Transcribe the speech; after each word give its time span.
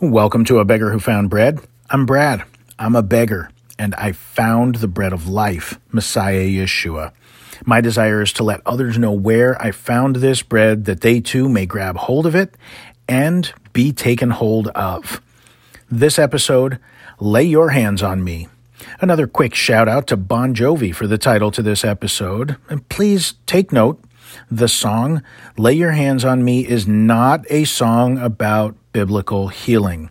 Welcome 0.00 0.44
to 0.44 0.60
A 0.60 0.64
Beggar 0.64 0.92
Who 0.92 1.00
Found 1.00 1.28
Bread. 1.28 1.58
I'm 1.90 2.06
Brad. 2.06 2.44
I'm 2.78 2.94
a 2.94 3.02
beggar, 3.02 3.50
and 3.80 3.96
I 3.96 4.12
found 4.12 4.76
the 4.76 4.86
bread 4.86 5.12
of 5.12 5.26
life, 5.26 5.80
Messiah 5.90 6.46
Yeshua. 6.46 7.10
My 7.66 7.80
desire 7.80 8.22
is 8.22 8.32
to 8.34 8.44
let 8.44 8.60
others 8.64 8.96
know 8.96 9.10
where 9.10 9.60
I 9.60 9.72
found 9.72 10.14
this 10.16 10.40
bread 10.40 10.84
that 10.84 11.00
they 11.00 11.18
too 11.20 11.48
may 11.48 11.66
grab 11.66 11.96
hold 11.96 12.26
of 12.26 12.36
it 12.36 12.54
and 13.08 13.52
be 13.72 13.90
taken 13.90 14.30
hold 14.30 14.68
of. 14.68 15.20
This 15.90 16.16
episode, 16.16 16.78
Lay 17.18 17.42
Your 17.42 17.70
Hands 17.70 18.00
on 18.00 18.22
Me. 18.22 18.46
Another 19.00 19.26
quick 19.26 19.52
shout 19.52 19.88
out 19.88 20.06
to 20.06 20.16
Bon 20.16 20.54
Jovi 20.54 20.94
for 20.94 21.08
the 21.08 21.18
title 21.18 21.50
to 21.50 21.60
this 21.60 21.84
episode. 21.84 22.56
And 22.70 22.88
please 22.88 23.34
take 23.46 23.72
note 23.72 24.00
the 24.48 24.68
song 24.68 25.24
Lay 25.56 25.72
Your 25.72 25.90
Hands 25.90 26.24
on 26.24 26.44
Me 26.44 26.64
is 26.64 26.86
not 26.86 27.44
a 27.50 27.64
song 27.64 28.16
about 28.18 28.76
biblical 28.98 29.46
healing. 29.46 30.10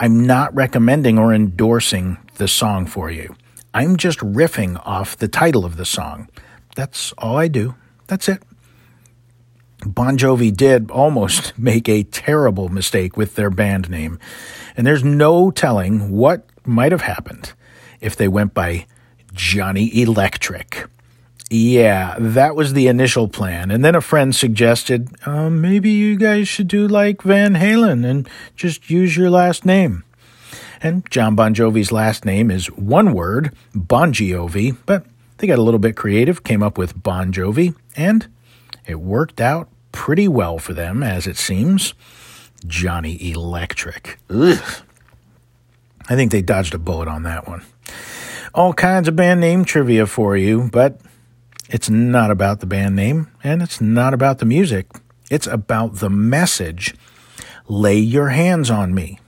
I'm 0.00 0.24
not 0.26 0.54
recommending 0.54 1.18
or 1.18 1.34
endorsing 1.34 2.16
the 2.36 2.48
song 2.48 2.86
for 2.86 3.10
you. 3.10 3.36
I'm 3.74 3.98
just 3.98 4.18
riffing 4.20 4.80
off 4.86 5.18
the 5.18 5.28
title 5.28 5.66
of 5.66 5.76
the 5.76 5.84
song. 5.84 6.30
That's 6.74 7.12
all 7.18 7.36
I 7.36 7.48
do. 7.48 7.74
That's 8.06 8.30
it. 8.30 8.42
Bon 9.84 10.16
Jovi 10.16 10.56
did 10.56 10.90
almost 10.90 11.58
make 11.58 11.86
a 11.86 12.04
terrible 12.04 12.70
mistake 12.70 13.14
with 13.18 13.34
their 13.34 13.50
band 13.50 13.90
name, 13.90 14.18
and 14.74 14.86
there's 14.86 15.04
no 15.04 15.50
telling 15.50 16.10
what 16.10 16.46
might 16.64 16.92
have 16.92 17.02
happened 17.02 17.52
if 18.00 18.16
they 18.16 18.26
went 18.26 18.54
by 18.54 18.86
Johnny 19.34 20.00
Electric. 20.00 20.86
Yeah, 21.50 22.16
that 22.18 22.56
was 22.56 22.72
the 22.72 22.86
initial 22.88 23.28
plan. 23.28 23.70
And 23.70 23.84
then 23.84 23.94
a 23.94 24.00
friend 24.00 24.34
suggested 24.34 25.08
um, 25.26 25.60
maybe 25.60 25.90
you 25.90 26.16
guys 26.16 26.48
should 26.48 26.68
do 26.68 26.88
like 26.88 27.22
Van 27.22 27.54
Halen 27.54 28.04
and 28.04 28.28
just 28.56 28.90
use 28.90 29.16
your 29.16 29.30
last 29.30 29.64
name. 29.64 30.04
And 30.82 31.08
John 31.10 31.34
Bon 31.34 31.54
Jovi's 31.54 31.92
last 31.92 32.24
name 32.24 32.50
is 32.50 32.66
one 32.72 33.12
word, 33.14 33.54
Bongiovi, 33.74 34.76
but 34.84 35.06
they 35.38 35.46
got 35.46 35.58
a 35.58 35.62
little 35.62 35.80
bit 35.80 35.96
creative, 35.96 36.44
came 36.44 36.62
up 36.62 36.76
with 36.76 37.02
Bon 37.02 37.32
Jovi, 37.32 37.74
and 37.96 38.26
it 38.86 39.00
worked 39.00 39.40
out 39.40 39.68
pretty 39.92 40.28
well 40.28 40.58
for 40.58 40.74
them, 40.74 41.02
as 41.02 41.26
it 41.26 41.36
seems. 41.36 41.94
Johnny 42.66 43.30
Electric. 43.30 44.18
Ugh. 44.30 44.82
I 46.08 46.16
think 46.16 46.32
they 46.32 46.42
dodged 46.42 46.74
a 46.74 46.78
bullet 46.78 47.08
on 47.08 47.22
that 47.22 47.46
one. 47.46 47.62
All 48.54 48.72
kinds 48.72 49.08
of 49.08 49.16
band 49.16 49.40
name 49.40 49.64
trivia 49.64 50.06
for 50.06 50.36
you, 50.36 50.68
but 50.70 51.00
it's 51.74 51.90
not 51.90 52.30
about 52.30 52.60
the 52.60 52.66
band 52.66 52.94
name 52.94 53.32
and 53.42 53.60
it's 53.60 53.80
not 53.80 54.14
about 54.14 54.38
the 54.38 54.44
music. 54.44 54.86
It's 55.28 55.48
about 55.48 55.96
the 55.96 56.08
message. 56.08 56.94
Lay 57.66 57.98
your 57.98 58.28
hands 58.28 58.70
on 58.70 58.94
me. 58.94 59.18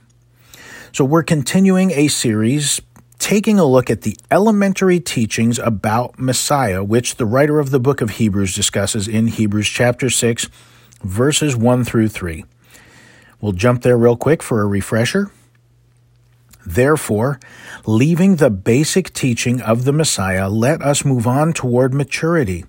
So 0.93 1.03
we're 1.03 1.23
continuing 1.23 1.91
a 1.91 2.07
series 2.07 2.81
taking 3.19 3.59
a 3.59 3.65
look 3.65 3.89
at 3.89 4.03
the 4.03 4.15
elementary 4.31 5.01
teachings 5.01 5.59
about 5.59 6.17
Messiah, 6.17 6.85
which 6.85 7.15
the 7.15 7.25
writer 7.25 7.59
of 7.59 7.71
the 7.71 7.81
book 7.81 7.99
of 7.99 8.11
Hebrews 8.11 8.55
discusses 8.55 9.09
in 9.09 9.27
Hebrews 9.27 9.67
chapter 9.67 10.09
6, 10.09 10.47
verses 11.03 11.53
1 11.53 11.83
through 11.83 12.07
3. 12.07 12.45
We'll 13.41 13.51
jump 13.51 13.81
there 13.81 13.97
real 13.97 14.15
quick 14.15 14.41
for 14.41 14.61
a 14.61 14.65
refresher. 14.65 15.31
Therefore, 16.67 17.39
leaving 17.85 18.35
the 18.35 18.49
basic 18.49 19.13
teaching 19.13 19.61
of 19.61 19.85
the 19.85 19.93
Messiah, 19.93 20.49
let 20.49 20.81
us 20.81 21.05
move 21.05 21.25
on 21.25 21.53
toward 21.53 21.93
maturity, 21.93 22.65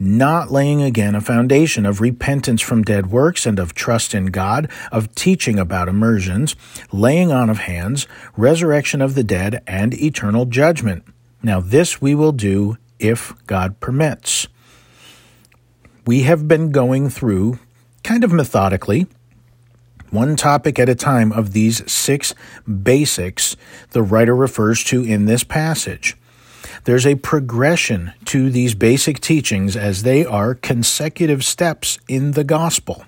not 0.00 0.50
laying 0.50 0.82
again 0.82 1.14
a 1.14 1.20
foundation 1.20 1.86
of 1.86 2.00
repentance 2.00 2.60
from 2.60 2.82
dead 2.82 3.06
works 3.06 3.46
and 3.46 3.60
of 3.60 3.72
trust 3.72 4.16
in 4.16 4.26
God, 4.26 4.68
of 4.90 5.14
teaching 5.14 5.60
about 5.60 5.88
immersions, 5.88 6.56
laying 6.90 7.30
on 7.30 7.48
of 7.48 7.58
hands, 7.58 8.08
resurrection 8.36 9.00
of 9.00 9.14
the 9.14 9.22
dead, 9.22 9.62
and 9.64 9.94
eternal 9.94 10.46
judgment. 10.46 11.04
Now, 11.40 11.60
this 11.60 12.02
we 12.02 12.16
will 12.16 12.32
do 12.32 12.78
if 12.98 13.32
God 13.46 13.78
permits. 13.78 14.48
We 16.04 16.22
have 16.22 16.48
been 16.48 16.72
going 16.72 17.10
through, 17.10 17.60
kind 18.02 18.24
of 18.24 18.32
methodically, 18.32 19.06
one 20.10 20.36
topic 20.36 20.78
at 20.78 20.88
a 20.88 20.94
time 20.94 21.32
of 21.32 21.52
these 21.52 21.90
six 21.90 22.34
basics 22.82 23.56
the 23.90 24.02
writer 24.02 24.34
refers 24.34 24.82
to 24.84 25.02
in 25.02 25.26
this 25.26 25.44
passage. 25.44 26.16
There's 26.84 27.06
a 27.06 27.16
progression 27.16 28.12
to 28.26 28.50
these 28.50 28.74
basic 28.74 29.20
teachings 29.20 29.76
as 29.76 30.02
they 30.02 30.24
are 30.24 30.54
consecutive 30.54 31.44
steps 31.44 31.98
in 32.08 32.32
the 32.32 32.44
gospel. 32.44 33.04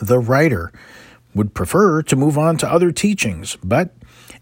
The 0.00 0.18
writer 0.18 0.72
would 1.34 1.54
prefer 1.54 2.02
to 2.02 2.16
move 2.16 2.36
on 2.36 2.56
to 2.58 2.70
other 2.70 2.90
teachings, 2.90 3.56
but 3.62 3.94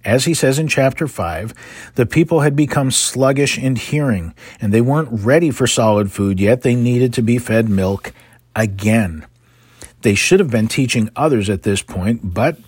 as 0.05 0.25
he 0.25 0.35
says 0.35 0.59
in 0.59 0.69
chapter 0.69 1.09
5, 1.09 1.53
the 1.97 2.07
people 2.07 2.41
had 2.41 2.55
become 2.55 2.91
sluggish 2.91 3.59
in 3.59 3.77
hearing, 3.77 4.35
and 4.61 4.73
they 4.73 4.81
weren't 4.81 5.09
ready 5.11 5.51
for 5.51 5.67
solid 5.67 6.13
food 6.13 6.39
yet. 6.39 6.63
They 6.63 6.77
needed 6.77 7.13
to 7.15 7.23
be 7.23 7.39
fed 7.39 7.69
milk 7.69 8.13
again. 8.55 9.27
They 10.03 10.15
should 10.15 10.41
have 10.41 10.51
been 10.51 10.69
teaching 10.69 11.11
others 11.17 11.51
at 11.51 11.62
this 11.62 11.83
point, 11.83 12.34
but 12.34 12.59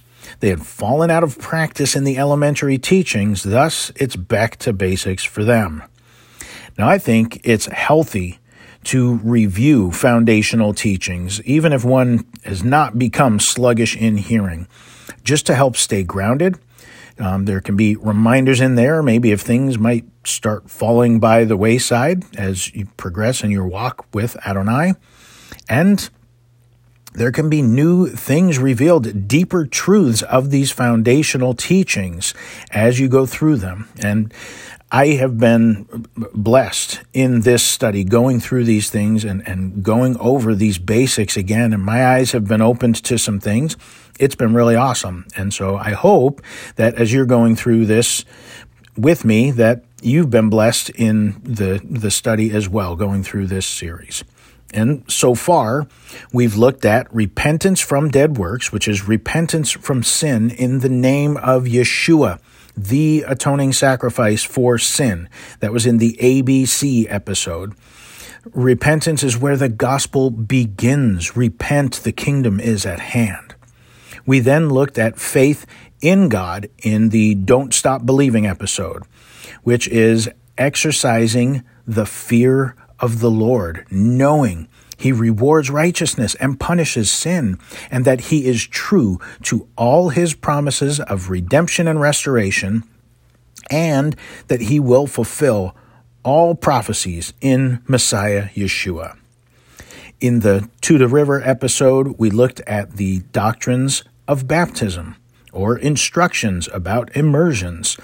they 0.41 0.49
had 0.49 0.67
fallen 0.67 1.11
out 1.11 1.25
of 1.25 1.39
practice 1.39 1.97
in 1.97 2.05
the 2.05 2.19
elementary 2.19 2.79
teachings, 2.79 3.43
thus, 3.43 3.91
it's 3.97 4.17
back 4.17 4.57
to 4.59 4.73
basics 4.73 5.25
for 5.25 5.45
them. 5.45 5.83
Now, 6.77 6.89
I 6.89 6.99
think 6.99 7.41
it's 7.45 7.67
healthy 7.67 8.39
to 8.85 9.15
review 9.17 9.91
foundational 9.91 10.73
teachings, 10.73 11.43
even 11.43 11.73
if 11.73 11.85
one 11.85 12.25
has 12.45 12.63
not 12.63 12.99
become 12.99 13.41
sluggish 13.41 13.97
in 13.97 14.17
hearing, 14.17 14.69
just 15.25 15.47
to 15.47 15.55
help 15.55 15.77
stay 15.77 16.05
grounded. 16.05 16.59
Um, 17.19 17.47
there 17.47 17.61
can 17.61 17.77
be 17.77 17.97
reminders 17.97 18.61
in 18.61 18.77
there, 18.77 19.03
maybe 19.03 19.33
if 19.33 19.41
things 19.41 19.77
might 19.77 20.05
start 20.25 20.71
falling 20.71 21.19
by 21.19 21.45
the 21.45 21.57
wayside 21.57 22.25
as 22.37 22.73
you 22.75 22.87
progress 22.97 23.43
in 23.43 23.51
your 23.51 23.67
walk 23.67 24.07
with 24.15 24.37
Adonai. 24.47 24.95
And 25.69 26.09
there 27.19 27.33
can 27.33 27.51
be 27.51 27.63
new 27.63 28.07
things 28.07 28.59
revealed, 28.59 29.27
deeper 29.27 29.67
truths 29.67 30.23
of 30.23 30.51
these 30.51 30.71
foundational 30.71 31.53
teachings 31.53 32.33
as 32.71 33.01
you 33.01 33.09
go 33.09 33.27
through 33.27 33.57
them. 33.57 33.89
And 33.99 34.33
I 34.93 35.09
have 35.09 35.37
been 35.37 36.07
blessed 36.33 37.03
in 37.13 37.41
this 37.41 37.63
study, 37.63 38.05
going 38.05 38.39
through 38.39 38.65
these 38.65 38.89
things 38.89 39.25
and, 39.25 39.47
and 39.47 39.83
going 39.83 40.17
over 40.19 40.55
these 40.55 40.79
basics 40.79 41.37
again. 41.37 41.73
And 41.73 41.83
my 41.83 42.07
eyes 42.07 42.33
have 42.33 42.47
been 42.47 42.63
opened 42.63 43.03
to 43.05 43.19
some 43.19 43.41
things. 43.41 43.77
It's 44.21 44.37
been 44.37 44.55
really 44.55 44.77
awesome. 44.77 45.27
And 45.37 45.53
so 45.53 45.77
I 45.77 45.91
hope 45.91 46.41
that 46.77 46.95
as 46.95 47.13
you're 47.13 47.27
going 47.27 47.57
through 47.57 47.87
this 47.87 48.25
with 48.97 49.25
me, 49.25 49.51
that 49.51 49.85
you've 50.01 50.31
been 50.31 50.51
blessed 50.51 50.91
in 50.91 51.41
the, 51.43 51.83
the 51.85 52.13
study 52.13 52.53
as 52.53 52.69
well, 52.69 52.95
going 52.95 53.25
through 53.25 53.49
this 53.49 53.67
series. 53.67 54.23
And 54.73 55.05
so 55.11 55.35
far, 55.35 55.87
we've 56.33 56.57
looked 56.57 56.85
at 56.85 57.13
repentance 57.15 57.81
from 57.81 58.11
dead 58.11 58.37
works, 58.37 58.71
which 58.71 58.87
is 58.87 59.09
repentance 59.09 59.71
from 59.71 60.03
sin 60.03 60.51
in 60.51 60.81
the 60.81 60.91
name 60.91 61.37
of 61.39 61.65
Yeshua, 61.65 62.39
the 62.77 63.25
atoning 63.27 63.73
sacrifice 63.73 64.45
for 64.45 64.79
sin. 64.79 65.29
That 65.61 65.73
was 65.73 65.87
in 65.87 65.99
the 65.99 66.17
ABC 66.21 67.07
episode. 67.09 67.75
Repentance 68.53 69.23
is 69.23 69.39
where 69.39 69.57
the 69.57 69.69
gospel 69.69 70.31
begins. 70.31 71.37
Repent, 71.37 72.03
the 72.03 72.13
kingdom 72.13 72.61
is 72.61 72.85
at 72.87 73.01
hand. 73.01 73.55
We 74.27 74.41
then 74.41 74.69
looked 74.69 74.99
at 74.99 75.19
faith 75.19 75.65
in 76.01 76.29
God 76.29 76.69
in 76.79 77.09
the 77.09 77.35
Don't 77.35 77.73
Stop 77.73 78.05
Believing 78.05 78.47
episode, 78.47 79.03
which 79.63 79.89
is 79.89 80.29
exercising 80.57 81.63
the 81.87 82.07
fear 82.07 82.77
of 83.01 83.21
the 83.21 83.31
Lord, 83.31 83.87
knowing 83.91 84.69
he 84.97 85.13
rewards 85.13 85.71
righteousness 85.71 86.35
and 86.37 86.59
punishes 86.59 87.11
sin, 87.11 87.59
and 87.91 88.05
that 88.05 88.23
he 88.23 88.47
is 88.47 88.67
true 88.67 89.21
to 89.45 89.69
all 89.77 90.09
his 90.09 90.35
promises 90.35 90.99
of 90.99 91.31
redemption 91.31 91.87
and 91.87 92.01
restoration, 92.01 92.83
and 93.71 94.17
that 94.49 94.63
he 94.63 94.81
will 94.81 95.07
fulfill 95.07 95.77
all 96.25 96.55
prophecies 96.55 97.33
in 97.41 97.81
Messiah 97.87 98.49
Yeshua. 98.51 99.17
In 100.21 100.41
the 100.41 100.69
the 100.83 101.07
River 101.07 101.41
episode, 101.43 102.19
we 102.19 102.29
looked 102.29 102.61
at 102.61 102.97
the 102.97 103.21
doctrines 103.31 104.03
of 104.27 104.49
baptism 104.49 105.15
or 105.53 105.79
instructions 105.79 106.69
about 106.73 107.15
immersions, 107.17 107.97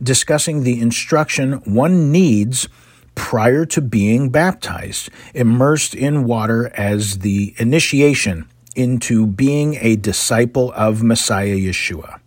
discussing 0.00 0.62
the 0.62 0.80
instruction 0.80 1.54
one 1.64 2.12
needs 2.12 2.68
prior 3.16 3.66
to 3.66 3.80
being 3.80 4.30
baptized, 4.30 5.10
immersed 5.34 5.94
in 5.94 6.24
water 6.24 6.70
as 6.74 7.18
the 7.18 7.54
initiation 7.58 8.48
into 8.76 9.26
being 9.26 9.76
a 9.80 9.96
disciple 9.96 10.72
of 10.76 11.02
Messiah 11.02 11.56
Yeshua. 11.56 12.20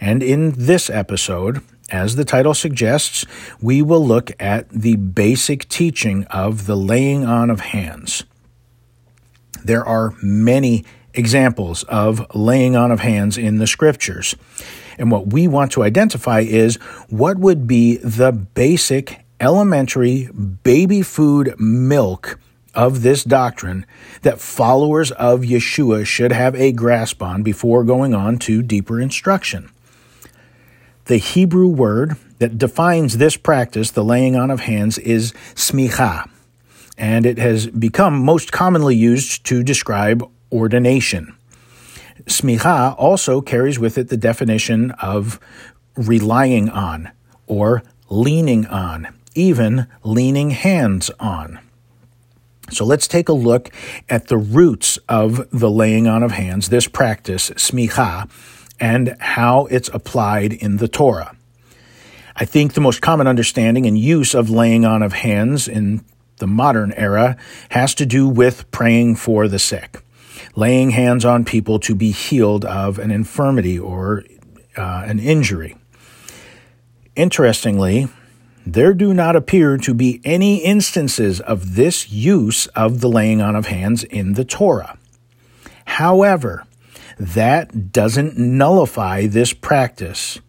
And 0.00 0.22
in 0.22 0.52
this 0.52 0.88
episode, 0.88 1.62
as 1.90 2.16
the 2.16 2.24
title 2.24 2.54
suggests, 2.54 3.24
we 3.60 3.82
will 3.82 4.06
look 4.06 4.30
at 4.38 4.68
the 4.70 4.96
basic 4.96 5.68
teaching 5.68 6.24
of 6.24 6.66
the 6.66 6.76
laying 6.76 7.24
on 7.24 7.50
of 7.50 7.60
hands. 7.60 8.24
There 9.64 9.84
are 9.84 10.14
many 10.22 10.84
examples 11.14 11.82
of 11.84 12.24
laying 12.34 12.76
on 12.76 12.92
of 12.92 13.00
hands 13.00 13.38
in 13.38 13.58
the 13.58 13.66
scriptures. 13.66 14.36
And 14.98 15.10
what 15.10 15.32
we 15.32 15.48
want 15.48 15.72
to 15.72 15.82
identify 15.82 16.40
is 16.40 16.76
what 17.08 17.38
would 17.38 17.66
be 17.66 17.96
the 17.96 18.32
basic 18.32 19.25
elementary 19.40 20.28
baby 20.62 21.02
food 21.02 21.54
milk 21.58 22.38
of 22.74 23.02
this 23.02 23.24
doctrine 23.24 23.86
that 24.22 24.40
followers 24.40 25.10
of 25.12 25.40
Yeshua 25.40 26.06
should 26.06 26.32
have 26.32 26.54
a 26.54 26.72
grasp 26.72 27.22
on 27.22 27.42
before 27.42 27.84
going 27.84 28.14
on 28.14 28.38
to 28.38 28.62
deeper 28.62 29.00
instruction. 29.00 29.70
The 31.06 31.16
Hebrew 31.16 31.68
word 31.68 32.16
that 32.38 32.58
defines 32.58 33.16
this 33.16 33.36
practice, 33.36 33.90
the 33.92 34.04
laying 34.04 34.36
on 34.36 34.50
of 34.50 34.60
hands, 34.60 34.98
is 34.98 35.32
smicha, 35.54 36.28
and 36.98 37.24
it 37.24 37.38
has 37.38 37.68
become 37.68 38.18
most 38.22 38.52
commonly 38.52 38.96
used 38.96 39.44
to 39.46 39.62
describe 39.62 40.28
ordination. 40.52 41.34
Smicha 42.24 42.94
also 42.98 43.40
carries 43.40 43.78
with 43.78 43.96
it 43.98 44.08
the 44.08 44.16
definition 44.16 44.90
of 44.92 45.38
relying 45.96 46.68
on 46.68 47.10
or 47.46 47.82
leaning 48.10 48.66
on, 48.66 49.08
even 49.36 49.86
leaning 50.02 50.50
hands 50.50 51.10
on. 51.20 51.60
So 52.70 52.84
let's 52.84 53.06
take 53.06 53.28
a 53.28 53.32
look 53.32 53.70
at 54.08 54.26
the 54.28 54.38
roots 54.38 54.96
of 55.08 55.48
the 55.50 55.70
laying 55.70 56.08
on 56.08 56.22
of 56.22 56.32
hands, 56.32 56.68
this 56.68 56.88
practice, 56.88 57.50
smicha, 57.50 58.28
and 58.80 59.16
how 59.20 59.66
it's 59.66 59.88
applied 59.92 60.52
in 60.52 60.78
the 60.78 60.88
Torah. 60.88 61.36
I 62.34 62.44
think 62.44 62.74
the 62.74 62.80
most 62.80 63.00
common 63.00 63.26
understanding 63.26 63.86
and 63.86 63.96
use 63.96 64.34
of 64.34 64.50
laying 64.50 64.84
on 64.84 65.02
of 65.02 65.12
hands 65.12 65.68
in 65.68 66.04
the 66.38 66.46
modern 66.46 66.92
era 66.92 67.36
has 67.70 67.94
to 67.94 68.04
do 68.04 68.28
with 68.28 68.70
praying 68.70 69.16
for 69.16 69.48
the 69.48 69.58
sick, 69.58 70.02
laying 70.54 70.90
hands 70.90 71.24
on 71.24 71.44
people 71.44 71.78
to 71.80 71.94
be 71.94 72.10
healed 72.10 72.64
of 72.64 72.98
an 72.98 73.10
infirmity 73.10 73.78
or 73.78 74.24
uh, 74.76 75.04
an 75.06 75.18
injury. 75.18 75.76
Interestingly, 77.14 78.08
there 78.66 78.92
do 78.92 79.14
not 79.14 79.36
appear 79.36 79.78
to 79.78 79.94
be 79.94 80.20
any 80.24 80.56
instances 80.56 81.40
of 81.40 81.76
this 81.76 82.10
use 82.10 82.66
of 82.68 83.00
the 83.00 83.08
laying 83.08 83.40
on 83.40 83.54
of 83.54 83.66
hands 83.66 84.02
in 84.02 84.32
the 84.32 84.44
Torah. 84.44 84.98
However, 85.86 86.64
that 87.16 87.92
doesn't 87.92 88.36
nullify 88.36 89.26
this 89.26 89.52
practice, 89.52 90.40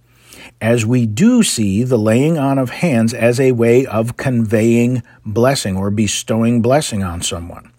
as 0.60 0.84
we 0.84 1.06
do 1.06 1.44
see 1.44 1.84
the 1.84 2.00
laying 2.00 2.40
on 2.40 2.58
of 2.58 2.72
hands 2.72 3.14
as 3.14 3.40
a 3.40 3.52
way 3.52 3.86
of 3.86 4.18
conveying 4.18 5.04
blessing 5.24 5.78
or 5.78 5.92
bestowing 5.92 6.62
blessing 6.62 7.04
on 7.04 7.22
someone. 7.22 7.72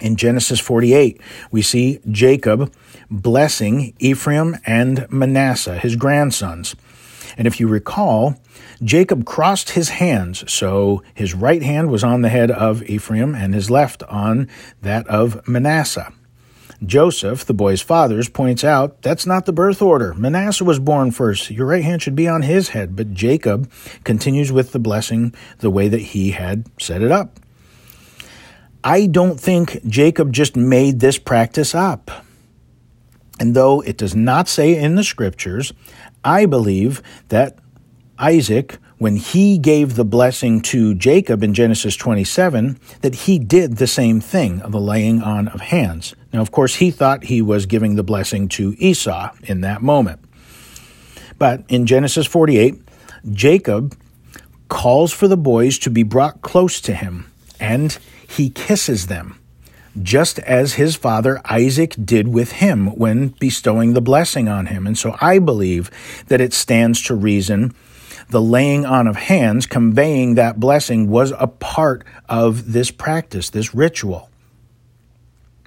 In 0.00 0.16
Genesis 0.16 0.58
48, 0.58 1.20
we 1.52 1.60
see 1.60 2.00
Jacob 2.10 2.72
blessing 3.10 3.94
Ephraim 3.98 4.56
and 4.66 5.06
Manasseh, 5.10 5.78
his 5.78 5.96
grandsons. 5.96 6.74
And 7.36 7.46
if 7.46 7.60
you 7.60 7.68
recall, 7.68 8.36
Jacob 8.84 9.24
crossed 9.24 9.70
his 9.70 9.88
hands, 9.88 10.50
so 10.52 11.02
his 11.14 11.34
right 11.34 11.62
hand 11.62 11.90
was 11.90 12.04
on 12.04 12.20
the 12.20 12.28
head 12.28 12.50
of 12.50 12.82
Ephraim 12.82 13.34
and 13.34 13.54
his 13.54 13.70
left 13.70 14.02
on 14.04 14.48
that 14.82 15.06
of 15.08 15.46
Manasseh. 15.48 16.12
Joseph, 16.84 17.46
the 17.46 17.54
boy's 17.54 17.80
father's, 17.80 18.28
points 18.28 18.62
out 18.62 19.00
that's 19.00 19.24
not 19.24 19.46
the 19.46 19.52
birth 19.52 19.80
order. 19.80 20.12
Manasseh 20.14 20.64
was 20.64 20.78
born 20.78 21.12
first. 21.12 21.50
Your 21.50 21.66
right 21.66 21.84
hand 21.84 22.02
should 22.02 22.16
be 22.16 22.28
on 22.28 22.42
his 22.42 22.70
head. 22.70 22.94
But 22.94 23.14
Jacob 23.14 23.70
continues 24.02 24.52
with 24.52 24.72
the 24.72 24.78
blessing 24.78 25.34
the 25.58 25.70
way 25.70 25.88
that 25.88 25.98
he 25.98 26.32
had 26.32 26.66
set 26.78 27.00
it 27.00 27.10
up. 27.10 27.40
I 28.82 29.06
don't 29.06 29.40
think 29.40 29.86
Jacob 29.86 30.32
just 30.32 30.56
made 30.56 31.00
this 31.00 31.16
practice 31.16 31.74
up. 31.74 32.10
And 33.40 33.56
though 33.56 33.80
it 33.80 33.96
does 33.96 34.14
not 34.14 34.46
say 34.46 34.76
in 34.76 34.96
the 34.96 35.04
scriptures, 35.04 35.72
I 36.22 36.44
believe 36.44 37.02
that 37.28 37.58
Isaac, 38.18 38.78
when 38.98 39.16
he 39.16 39.58
gave 39.58 39.96
the 39.96 40.04
blessing 40.04 40.60
to 40.62 40.94
Jacob 40.94 41.42
in 41.42 41.52
Genesis 41.52 41.96
27, 41.96 42.78
that 43.00 43.14
he 43.14 43.38
did 43.38 43.76
the 43.76 43.86
same 43.86 44.20
thing 44.20 44.60
of 44.62 44.72
the 44.72 44.80
laying 44.80 45.20
on 45.22 45.48
of 45.48 45.60
hands. 45.60 46.14
Now, 46.32 46.40
of 46.40 46.50
course, 46.50 46.76
he 46.76 46.90
thought 46.90 47.24
he 47.24 47.42
was 47.42 47.66
giving 47.66 47.96
the 47.96 48.04
blessing 48.04 48.48
to 48.50 48.74
Esau 48.78 49.30
in 49.42 49.62
that 49.62 49.82
moment. 49.82 50.20
But 51.38 51.64
in 51.68 51.86
Genesis 51.86 52.26
48, 52.26 52.76
Jacob 53.32 53.96
calls 54.68 55.12
for 55.12 55.28
the 55.28 55.36
boys 55.36 55.78
to 55.80 55.90
be 55.90 56.02
brought 56.02 56.42
close 56.42 56.80
to 56.82 56.94
him, 56.94 57.30
and 57.58 57.98
he 58.26 58.50
kisses 58.50 59.08
them, 59.08 59.40
just 60.00 60.38
as 60.40 60.74
his 60.74 60.96
father 60.96 61.40
Isaac 61.44 61.94
did 62.02 62.28
with 62.28 62.52
him 62.52 62.88
when 62.96 63.28
bestowing 63.40 63.94
the 63.94 64.00
blessing 64.00 64.48
on 64.48 64.66
him. 64.66 64.86
And 64.86 64.96
so 64.96 65.16
I 65.20 65.38
believe 65.38 65.90
that 66.28 66.40
it 66.40 66.52
stands 66.52 67.02
to 67.02 67.14
reason 67.14 67.74
the 68.34 68.42
laying 68.42 68.84
on 68.84 69.06
of 69.06 69.14
hands, 69.14 69.64
conveying 69.64 70.34
that 70.34 70.58
blessing, 70.58 71.08
was 71.08 71.32
a 71.38 71.46
part 71.46 72.04
of 72.28 72.72
this 72.72 72.90
practice, 72.90 73.48
this 73.48 73.72
ritual. 73.76 74.28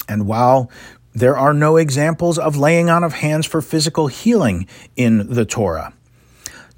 And 0.10 0.28
while 0.28 0.70
there 1.14 1.38
are 1.38 1.54
no 1.54 1.78
examples 1.78 2.38
of 2.38 2.58
laying 2.58 2.90
on 2.90 3.06
of 3.06 3.14
hands 3.14 3.46
for 3.46 3.62
physical 3.62 4.08
healing 4.08 4.68
in 4.98 5.34
the 5.34 5.46
Torah, 5.46 5.94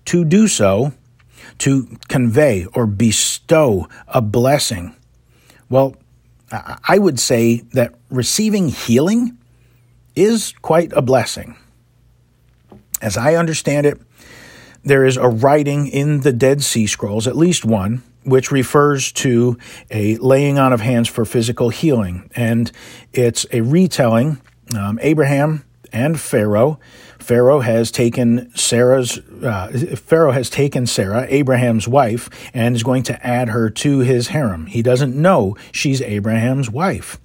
to 0.05 0.23
do 0.23 0.47
so, 0.47 0.93
to 1.57 1.97
convey 2.07 2.65
or 2.75 2.85
bestow 2.85 3.87
a 4.07 4.21
blessing, 4.21 4.95
well, 5.71 5.95
I 6.87 6.99
would 6.99 7.19
say 7.19 7.61
that 7.73 7.95
receiving 8.11 8.69
healing 8.69 9.39
is 10.15 10.53
quite 10.61 10.93
a 10.93 11.01
blessing. 11.01 11.55
As 13.01 13.17
I 13.17 13.33
understand 13.33 13.87
it, 13.87 13.99
there 14.83 15.05
is 15.05 15.17
a 15.17 15.27
writing 15.27 15.87
in 15.87 16.21
the 16.21 16.33
Dead 16.33 16.63
Sea 16.63 16.87
Scrolls, 16.87 17.27
at 17.27 17.35
least 17.35 17.65
one, 17.65 18.03
which 18.23 18.51
refers 18.51 19.11
to 19.13 19.57
a 19.91 20.17
laying 20.17 20.57
on 20.59 20.73
of 20.73 20.81
hands 20.81 21.07
for 21.07 21.25
physical 21.25 21.69
healing. 21.69 22.29
And 22.35 22.71
it's 23.13 23.45
a 23.51 23.61
retelling. 23.61 24.41
Um, 24.77 24.99
Abraham 25.01 25.65
and 25.91 26.19
Pharaoh. 26.19 26.79
Pharaoh 27.17 27.59
has 27.59 27.91
taken 27.91 28.51
Sarah's. 28.55 29.19
Uh, 29.19 29.95
Pharaoh 29.95 30.31
has 30.31 30.49
taken 30.49 30.85
Sarah, 30.87 31.27
Abraham's 31.29 31.87
wife, 31.87 32.29
and 32.53 32.75
is 32.75 32.83
going 32.83 33.03
to 33.03 33.25
add 33.25 33.49
her 33.49 33.69
to 33.69 33.99
his 33.99 34.29
harem. 34.29 34.67
He 34.67 34.81
doesn't 34.81 35.15
know 35.15 35.55
she's 35.71 36.01
Abraham's 36.01 36.69
wife. 36.69 37.19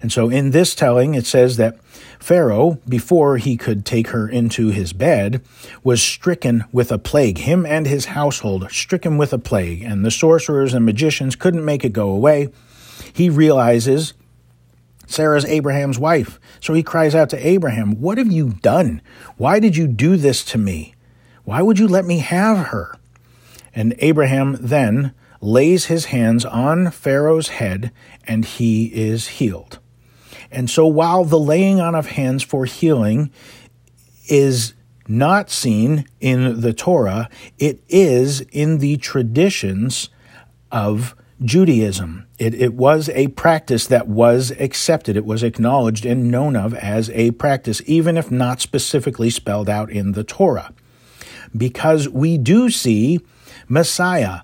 And 0.00 0.12
so 0.12 0.28
in 0.28 0.50
this 0.50 0.74
telling, 0.74 1.14
it 1.14 1.26
says 1.26 1.56
that 1.56 1.78
Pharaoh, 2.24 2.78
before 2.88 3.36
he 3.36 3.54
could 3.58 3.84
take 3.84 4.08
her 4.08 4.26
into 4.26 4.68
his 4.68 4.94
bed, 4.94 5.44
was 5.82 6.00
stricken 6.00 6.64
with 6.72 6.90
a 6.90 6.96
plague, 6.96 7.36
him 7.36 7.66
and 7.66 7.86
his 7.86 8.06
household, 8.06 8.66
stricken 8.70 9.18
with 9.18 9.34
a 9.34 9.38
plague, 9.38 9.82
and 9.82 10.06
the 10.06 10.10
sorcerers 10.10 10.72
and 10.72 10.86
magicians 10.86 11.36
couldn't 11.36 11.66
make 11.66 11.84
it 11.84 11.92
go 11.92 12.08
away. 12.08 12.48
He 13.12 13.28
realizes 13.28 14.14
Sarah's 15.06 15.44
Abraham's 15.44 15.98
wife. 15.98 16.40
So 16.60 16.72
he 16.72 16.82
cries 16.82 17.14
out 17.14 17.28
to 17.28 17.46
Abraham, 17.46 18.00
What 18.00 18.16
have 18.16 18.32
you 18.32 18.54
done? 18.62 19.02
Why 19.36 19.60
did 19.60 19.76
you 19.76 19.86
do 19.86 20.16
this 20.16 20.42
to 20.46 20.56
me? 20.56 20.94
Why 21.44 21.60
would 21.60 21.78
you 21.78 21.86
let 21.86 22.06
me 22.06 22.20
have 22.20 22.68
her? 22.68 22.96
And 23.74 23.94
Abraham 23.98 24.56
then 24.58 25.12
lays 25.42 25.86
his 25.86 26.06
hands 26.06 26.46
on 26.46 26.90
Pharaoh's 26.90 27.48
head, 27.48 27.92
and 28.26 28.46
he 28.46 28.86
is 28.86 29.28
healed. 29.28 29.78
And 30.54 30.70
so 30.70 30.86
while 30.86 31.24
the 31.24 31.38
laying 31.38 31.80
on 31.80 31.94
of 31.94 32.06
hands 32.06 32.42
for 32.42 32.64
healing 32.64 33.30
is 34.28 34.74
not 35.06 35.50
seen 35.50 36.06
in 36.20 36.60
the 36.60 36.72
Torah, 36.72 37.28
it 37.58 37.82
is 37.88 38.40
in 38.52 38.78
the 38.78 38.96
traditions 38.96 40.08
of 40.72 41.14
Judaism. 41.42 42.26
It, 42.38 42.54
it 42.54 42.74
was 42.74 43.08
a 43.10 43.28
practice 43.28 43.86
that 43.88 44.08
was 44.08 44.50
accepted. 44.52 45.16
It 45.16 45.24
was 45.24 45.42
acknowledged 45.42 46.06
and 46.06 46.30
known 46.30 46.56
of 46.56 46.74
as 46.74 47.10
a 47.10 47.32
practice, 47.32 47.82
even 47.86 48.16
if 48.16 48.30
not 48.30 48.60
specifically 48.60 49.30
spelled 49.30 49.68
out 49.68 49.90
in 49.90 50.12
the 50.12 50.24
Torah. 50.24 50.72
Because 51.56 52.08
we 52.08 52.38
do 52.38 52.70
see 52.70 53.20
Messiah 53.68 54.40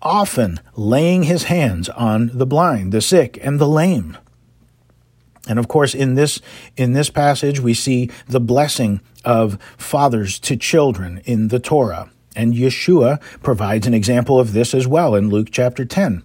often 0.00 0.60
laying 0.74 1.24
his 1.24 1.44
hands 1.44 1.88
on 1.90 2.30
the 2.34 2.46
blind, 2.46 2.92
the 2.92 3.00
sick, 3.00 3.38
and 3.42 3.58
the 3.58 3.68
lame. 3.68 4.16
And 5.48 5.58
of 5.58 5.68
course, 5.68 5.94
in 5.94 6.14
this, 6.14 6.40
in 6.76 6.92
this 6.92 7.10
passage, 7.10 7.60
we 7.60 7.74
see 7.74 8.10
the 8.28 8.40
blessing 8.40 9.00
of 9.24 9.58
fathers 9.76 10.38
to 10.40 10.56
children 10.56 11.20
in 11.24 11.48
the 11.48 11.58
Torah. 11.58 12.10
And 12.34 12.54
Yeshua 12.54 13.20
provides 13.42 13.86
an 13.86 13.94
example 13.94 14.38
of 14.38 14.52
this 14.52 14.74
as 14.74 14.86
well 14.86 15.14
in 15.14 15.28
Luke 15.28 15.48
chapter 15.50 15.84
10. 15.84 16.22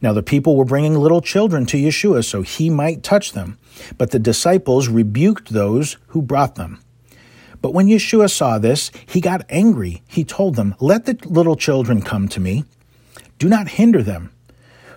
Now, 0.00 0.12
the 0.12 0.22
people 0.22 0.56
were 0.56 0.64
bringing 0.64 0.94
little 0.94 1.20
children 1.20 1.66
to 1.66 1.76
Yeshua 1.76 2.24
so 2.24 2.42
he 2.42 2.70
might 2.70 3.02
touch 3.02 3.32
them, 3.32 3.58
but 3.98 4.10
the 4.10 4.18
disciples 4.18 4.88
rebuked 4.88 5.52
those 5.52 5.96
who 6.08 6.22
brought 6.22 6.54
them. 6.54 6.80
But 7.60 7.74
when 7.74 7.88
Yeshua 7.88 8.30
saw 8.30 8.58
this, 8.58 8.90
he 9.06 9.20
got 9.20 9.46
angry. 9.48 10.02
He 10.06 10.24
told 10.24 10.56
them, 10.56 10.74
Let 10.80 11.06
the 11.06 11.18
little 11.26 11.56
children 11.56 12.02
come 12.02 12.28
to 12.28 12.40
me. 12.40 12.64
Do 13.38 13.48
not 13.48 13.68
hinder 13.68 14.02
them, 14.02 14.32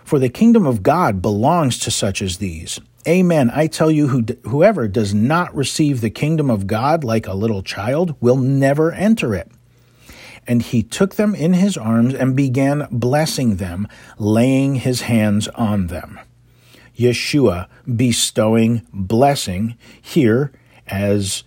for 0.03 0.19
the 0.19 0.29
kingdom 0.29 0.65
of 0.65 0.83
God 0.83 1.21
belongs 1.21 1.77
to 1.79 1.91
such 1.91 2.21
as 2.21 2.37
these. 2.37 2.79
Amen. 3.07 3.49
I 3.53 3.67
tell 3.67 3.89
you, 3.89 4.09
who, 4.09 4.25
whoever 4.43 4.87
does 4.87 5.13
not 5.13 5.55
receive 5.55 6.01
the 6.01 6.09
kingdom 6.09 6.49
of 6.49 6.67
God 6.67 7.03
like 7.03 7.27
a 7.27 7.33
little 7.33 7.63
child 7.63 8.15
will 8.19 8.35
never 8.35 8.91
enter 8.91 9.33
it. 9.33 9.49
And 10.45 10.61
he 10.61 10.83
took 10.83 11.15
them 11.15 11.33
in 11.33 11.53
his 11.53 11.77
arms 11.77 12.13
and 12.13 12.35
began 12.35 12.87
blessing 12.91 13.55
them, 13.55 13.87
laying 14.17 14.75
his 14.75 15.01
hands 15.01 15.47
on 15.49 15.87
them. 15.87 16.19
Yeshua 16.97 17.67
bestowing 17.95 18.85
blessing 18.91 19.77
here 20.01 20.51
as 20.87 21.43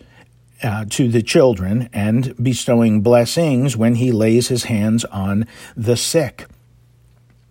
uh, 0.62 0.84
to 0.88 1.08
the 1.08 1.22
children 1.22 1.90
and 1.92 2.34
bestowing 2.42 3.02
blessings 3.02 3.76
when 3.76 3.96
he 3.96 4.12
lays 4.12 4.48
his 4.48 4.64
hands 4.64 5.04
on 5.06 5.46
the 5.76 5.96
sick. 5.96 6.46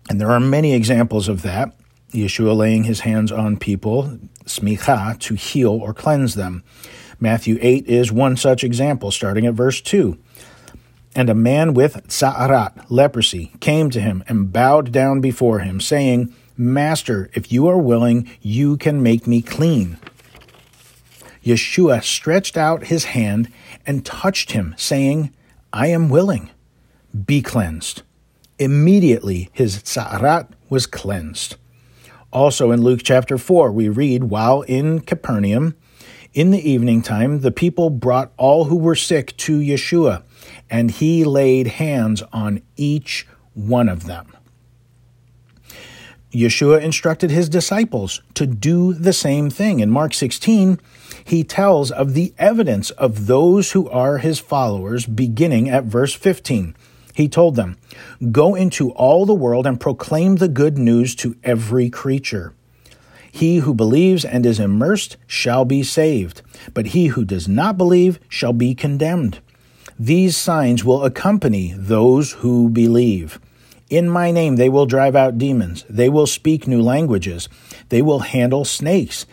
And 0.08 0.20
there 0.20 0.30
are 0.30 0.40
many 0.40 0.74
examples 0.74 1.28
of 1.28 1.42
that. 1.42 1.74
Yeshua 2.12 2.56
laying 2.56 2.84
his 2.84 3.00
hands 3.00 3.32
on 3.32 3.56
people, 3.56 4.18
smicha, 4.44 5.18
to 5.18 5.34
heal 5.34 5.72
or 5.72 5.94
cleanse 5.94 6.34
them. 6.34 6.62
Matthew 7.18 7.58
8 7.60 7.86
is 7.86 8.12
one 8.12 8.36
such 8.36 8.64
example, 8.64 9.10
starting 9.10 9.46
at 9.46 9.54
verse 9.54 9.80
2. 9.80 10.18
And 11.14 11.30
a 11.30 11.34
man 11.34 11.74
with 11.74 12.06
tsa'arat, 12.08 12.86
leprosy, 12.88 13.52
came 13.60 13.90
to 13.90 14.00
him 14.00 14.24
and 14.28 14.52
bowed 14.52 14.92
down 14.92 15.20
before 15.20 15.60
him, 15.60 15.80
saying, 15.80 16.34
Master, 16.56 17.30
if 17.34 17.50
you 17.50 17.66
are 17.66 17.78
willing, 17.78 18.28
you 18.40 18.76
can 18.76 19.02
make 19.02 19.26
me 19.26 19.40
clean. 19.40 19.98
Yeshua 21.44 22.02
stretched 22.02 22.56
out 22.56 22.84
his 22.84 23.04
hand 23.04 23.50
and 23.86 24.06
touched 24.06 24.52
him, 24.52 24.74
saying, 24.76 25.32
I 25.72 25.88
am 25.88 26.08
willing. 26.08 26.50
Be 27.26 27.42
cleansed. 27.42 28.02
Immediately 28.58 29.50
his 29.52 29.82
tsa'arat 29.82 30.48
was 30.68 30.86
cleansed. 30.86 31.56
Also 32.32 32.70
in 32.70 32.80
Luke 32.80 33.00
chapter 33.04 33.36
4, 33.36 33.70
we 33.70 33.88
read, 33.88 34.24
While 34.24 34.62
in 34.62 35.00
Capernaum, 35.00 35.76
in 36.32 36.50
the 36.50 36.70
evening 36.70 37.02
time, 37.02 37.40
the 37.40 37.50
people 37.50 37.90
brought 37.90 38.32
all 38.38 38.64
who 38.64 38.76
were 38.76 38.96
sick 38.96 39.36
to 39.38 39.58
Yeshua, 39.58 40.22
and 40.70 40.90
he 40.90 41.24
laid 41.24 41.66
hands 41.66 42.22
on 42.32 42.62
each 42.74 43.26
one 43.52 43.88
of 43.88 44.06
them. 44.06 44.34
Yeshua 46.32 46.80
instructed 46.80 47.30
his 47.30 47.50
disciples 47.50 48.22
to 48.32 48.46
do 48.46 48.94
the 48.94 49.12
same 49.12 49.50
thing. 49.50 49.80
In 49.80 49.90
Mark 49.90 50.14
16, 50.14 50.80
he 51.22 51.44
tells 51.44 51.90
of 51.90 52.14
the 52.14 52.32
evidence 52.38 52.90
of 52.92 53.26
those 53.26 53.72
who 53.72 53.90
are 53.90 54.16
his 54.16 54.38
followers, 54.38 55.04
beginning 55.04 55.68
at 55.68 55.84
verse 55.84 56.14
15. 56.14 56.74
He 57.14 57.28
told 57.28 57.56
them, 57.56 57.76
Go 58.30 58.54
into 58.54 58.90
all 58.92 59.26
the 59.26 59.34
world 59.34 59.66
and 59.66 59.80
proclaim 59.80 60.36
the 60.36 60.48
good 60.48 60.78
news 60.78 61.14
to 61.16 61.36
every 61.44 61.90
creature. 61.90 62.54
He 63.30 63.58
who 63.58 63.74
believes 63.74 64.24
and 64.24 64.44
is 64.44 64.60
immersed 64.60 65.16
shall 65.26 65.64
be 65.64 65.82
saved, 65.82 66.42
but 66.74 66.88
he 66.88 67.06
who 67.08 67.24
does 67.24 67.48
not 67.48 67.78
believe 67.78 68.20
shall 68.28 68.52
be 68.52 68.74
condemned. 68.74 69.40
These 69.98 70.36
signs 70.36 70.84
will 70.84 71.04
accompany 71.04 71.74
those 71.76 72.32
who 72.32 72.68
believe. 72.68 73.40
In 73.88 74.08
my 74.08 74.30
name 74.30 74.56
they 74.56 74.68
will 74.68 74.86
drive 74.86 75.14
out 75.14 75.38
demons. 75.38 75.84
They 75.88 76.08
will 76.08 76.26
speak 76.26 76.66
new 76.66 76.82
languages. 76.82 77.48
They 77.88 78.02
will 78.02 78.20
handle 78.20 78.64
snakes. 78.64 79.26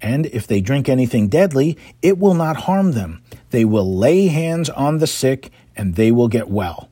And 0.00 0.26
if 0.26 0.46
they 0.46 0.60
drink 0.60 0.88
anything 0.88 1.28
deadly, 1.28 1.78
it 2.02 2.18
will 2.18 2.34
not 2.34 2.56
harm 2.56 2.92
them. 2.92 3.22
They 3.50 3.64
will 3.64 3.96
lay 3.96 4.26
hands 4.26 4.68
on 4.70 4.98
the 4.98 5.06
sick 5.06 5.50
and 5.76 5.94
they 5.94 6.12
will 6.12 6.28
get 6.28 6.48
well. 6.48 6.88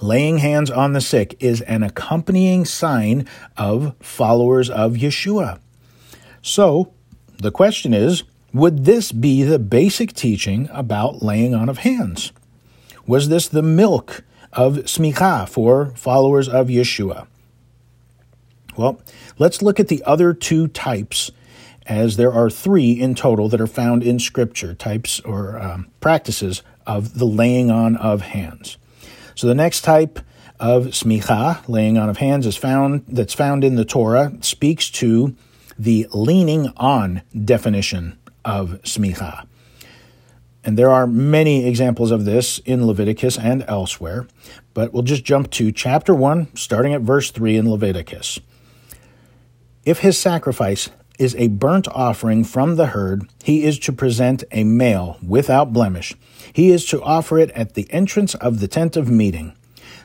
Laying 0.00 0.38
hands 0.38 0.70
on 0.70 0.92
the 0.92 1.00
sick 1.00 1.36
is 1.40 1.60
an 1.62 1.82
accompanying 1.82 2.64
sign 2.64 3.26
of 3.56 3.94
followers 4.00 4.70
of 4.70 4.94
Yeshua. 4.94 5.60
So, 6.42 6.92
the 7.38 7.50
question 7.50 7.92
is 7.92 8.24
would 8.52 8.84
this 8.84 9.12
be 9.12 9.42
the 9.42 9.58
basic 9.58 10.12
teaching 10.12 10.68
about 10.72 11.22
laying 11.22 11.54
on 11.54 11.68
of 11.68 11.78
hands? 11.78 12.32
Was 13.06 13.28
this 13.28 13.46
the 13.46 13.62
milk 13.62 14.24
of 14.52 14.74
smicha 14.78 15.48
for 15.48 15.92
followers 15.94 16.48
of 16.48 16.68
Yeshua. 16.68 17.26
Well, 18.76 19.00
let's 19.38 19.62
look 19.62 19.78
at 19.78 19.88
the 19.88 20.02
other 20.04 20.32
two 20.32 20.68
types, 20.68 21.30
as 21.86 22.16
there 22.16 22.32
are 22.32 22.50
three 22.50 22.92
in 22.92 23.14
total 23.14 23.48
that 23.48 23.60
are 23.60 23.66
found 23.66 24.02
in 24.02 24.18
Scripture, 24.18 24.74
types 24.74 25.20
or 25.20 25.58
um, 25.60 25.88
practices 26.00 26.62
of 26.86 27.18
the 27.18 27.26
laying 27.26 27.70
on 27.70 27.96
of 27.96 28.22
hands. 28.22 28.76
So 29.40 29.46
the 29.46 29.54
next 29.54 29.80
type 29.80 30.20
of 30.58 30.88
smicha, 30.88 31.66
laying 31.66 31.96
on 31.96 32.10
of 32.10 32.18
hands, 32.18 32.46
is 32.46 32.58
found 32.58 33.04
that's 33.08 33.32
found 33.32 33.64
in 33.64 33.76
the 33.76 33.86
Torah, 33.86 34.34
speaks 34.42 34.90
to 34.90 35.34
the 35.78 36.06
leaning 36.12 36.70
on 36.76 37.22
definition 37.46 38.18
of 38.44 38.78
smicha. 38.82 39.46
And 40.62 40.76
there 40.76 40.90
are 40.90 41.06
many 41.06 41.66
examples 41.66 42.10
of 42.10 42.26
this 42.26 42.58
in 42.66 42.86
Leviticus 42.86 43.38
and 43.38 43.64
elsewhere, 43.66 44.26
but 44.74 44.92
we'll 44.92 45.04
just 45.04 45.24
jump 45.24 45.50
to 45.52 45.72
chapter 45.72 46.14
1, 46.14 46.54
starting 46.54 46.92
at 46.92 47.00
verse 47.00 47.30
3 47.30 47.56
in 47.56 47.70
Leviticus. 47.70 48.40
If 49.86 50.00
his 50.00 50.18
sacrifice 50.18 50.90
is 51.20 51.36
a 51.36 51.48
burnt 51.48 51.86
offering 51.88 52.42
from 52.42 52.74
the 52.76 52.86
herd, 52.86 53.28
he 53.44 53.64
is 53.64 53.78
to 53.78 53.92
present 53.92 54.42
a 54.50 54.64
male 54.64 55.18
without 55.26 55.72
blemish. 55.72 56.14
He 56.52 56.70
is 56.70 56.84
to 56.86 57.02
offer 57.02 57.38
it 57.38 57.50
at 57.50 57.74
the 57.74 57.86
entrance 57.90 58.34
of 58.34 58.58
the 58.58 58.68
tent 58.68 58.96
of 58.96 59.08
meeting, 59.08 59.54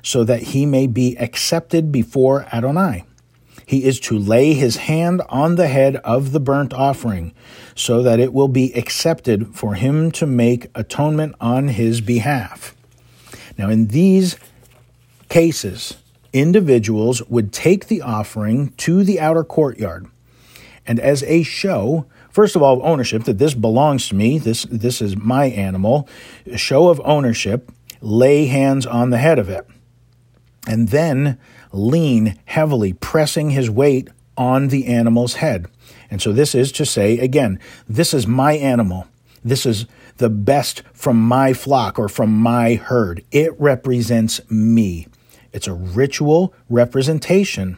so 0.03 0.23
that 0.23 0.43
he 0.43 0.65
may 0.65 0.85
be 0.85 1.17
accepted 1.17 1.91
before 1.91 2.45
Adonai 2.53 3.05
he 3.65 3.83
is 3.83 3.99
to 4.01 4.17
lay 4.17 4.53
his 4.53 4.77
hand 4.77 5.21
on 5.29 5.55
the 5.55 5.67
head 5.67 5.95
of 5.97 6.31
the 6.31 6.39
burnt 6.39 6.73
offering, 6.73 7.33
so 7.73 8.03
that 8.03 8.19
it 8.19 8.33
will 8.33 8.47
be 8.47 8.71
accepted 8.73 9.55
for 9.55 9.73
him 9.73 10.11
to 10.11 10.25
make 10.25 10.69
atonement 10.75 11.35
on 11.41 11.69
his 11.69 12.01
behalf. 12.01 12.75
Now, 13.57 13.69
in 13.69 13.87
these 13.87 14.37
cases, 15.29 15.97
individuals 16.31 17.23
would 17.27 17.51
take 17.51 17.87
the 17.87 18.01
offering 18.01 18.69
to 18.77 19.03
the 19.03 19.19
outer 19.19 19.43
courtyard, 19.43 20.07
and 20.87 20.99
as 20.99 21.23
a 21.23 21.43
show, 21.43 22.05
first 22.29 22.55
of 22.55 22.61
all, 22.61 22.77
of 22.77 22.83
ownership 22.83 23.23
that 23.23 23.37
this 23.37 23.53
belongs 23.53 24.07
to 24.09 24.15
me, 24.15 24.37
this, 24.37 24.63
this 24.69 25.01
is 25.01 25.17
my 25.17 25.45
animal, 25.45 26.07
a 26.45 26.57
show 26.57 26.89
of 26.89 27.01
ownership, 27.03 27.71
lay 28.01 28.45
hands 28.45 28.85
on 28.85 29.09
the 29.09 29.17
head 29.17 29.39
of 29.39 29.49
it. 29.49 29.67
And 30.67 30.89
then 30.89 31.39
lean 31.71 32.39
heavily, 32.45 32.93
pressing 32.93 33.51
his 33.51 33.69
weight 33.69 34.09
on 34.37 34.67
the 34.69 34.87
animal's 34.87 35.35
head. 35.35 35.67
And 36.09 36.21
so 36.21 36.31
this 36.31 36.55
is 36.55 36.71
to 36.73 36.85
say, 36.85 37.19
again, 37.19 37.59
this 37.87 38.13
is 38.13 38.27
my 38.27 38.53
animal. 38.53 39.07
This 39.43 39.65
is 39.65 39.85
the 40.17 40.29
best 40.29 40.81
from 40.93 41.19
my 41.21 41.53
flock 41.53 41.99
or 41.99 42.09
from 42.09 42.33
my 42.35 42.75
herd. 42.75 43.23
It 43.31 43.59
represents 43.59 44.39
me. 44.49 45.07
It's 45.51 45.67
a 45.67 45.73
ritual 45.73 46.53
representation, 46.69 47.77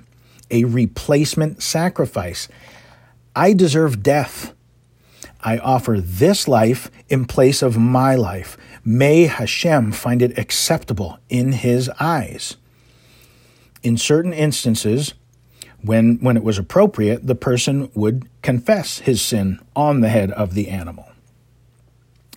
a 0.49 0.63
replacement 0.63 1.61
sacrifice. 1.61 2.47
I 3.37 3.53
deserve 3.53 4.01
death. 4.01 4.53
I 5.41 5.59
offer 5.59 6.01
this 6.01 6.47
life 6.47 6.89
in 7.07 7.25
place 7.25 7.61
of 7.61 7.77
my 7.77 8.15
life. 8.15 8.57
May 8.83 9.27
Hashem 9.27 9.91
find 9.91 10.21
it 10.21 10.37
acceptable 10.37 11.19
in 11.29 11.51
his 11.51 11.89
eyes 11.99 12.57
in 13.83 13.97
certain 13.97 14.33
instances, 14.33 15.13
when, 15.81 16.17
when 16.17 16.35
it 16.35 16.43
was 16.43 16.57
appropriate, 16.57 17.25
the 17.25 17.35
person 17.35 17.89
would 17.93 18.27
confess 18.41 18.99
his 18.99 19.21
sin 19.21 19.59
on 19.75 20.01
the 20.01 20.09
head 20.09 20.31
of 20.31 20.53
the 20.53 20.69
animal. 20.69 21.05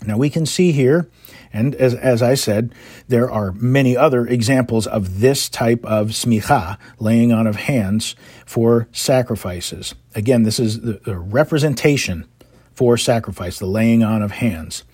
Now 0.06 0.16
we 0.16 0.30
can 0.30 0.46
see 0.46 0.72
here, 0.72 1.08
and 1.52 1.74
as, 1.74 1.94
as 1.94 2.22
I 2.22 2.34
said, 2.34 2.74
there 3.08 3.30
are 3.30 3.52
many 3.52 3.96
other 3.96 4.26
examples 4.26 4.86
of 4.86 5.20
this 5.20 5.48
type 5.48 5.84
of 5.84 6.08
smicha, 6.08 6.78
laying 6.98 7.32
on 7.32 7.46
of 7.46 7.56
hands 7.56 8.14
for 8.46 8.88
sacrifices. 8.92 9.94
Again, 10.14 10.42
this 10.42 10.58
is 10.58 10.80
the, 10.80 10.94
the 11.04 11.18
representation 11.18 12.26
for 12.74 12.96
sacrifice, 12.96 13.58
the 13.58 13.66
laying 13.66 14.02
on 14.02 14.22
of 14.22 14.32
hands. 14.32 14.84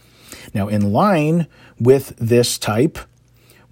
Now, 0.52 0.68
in 0.68 0.92
line 0.92 1.46
with 1.78 2.14
this 2.16 2.58
type, 2.58 2.99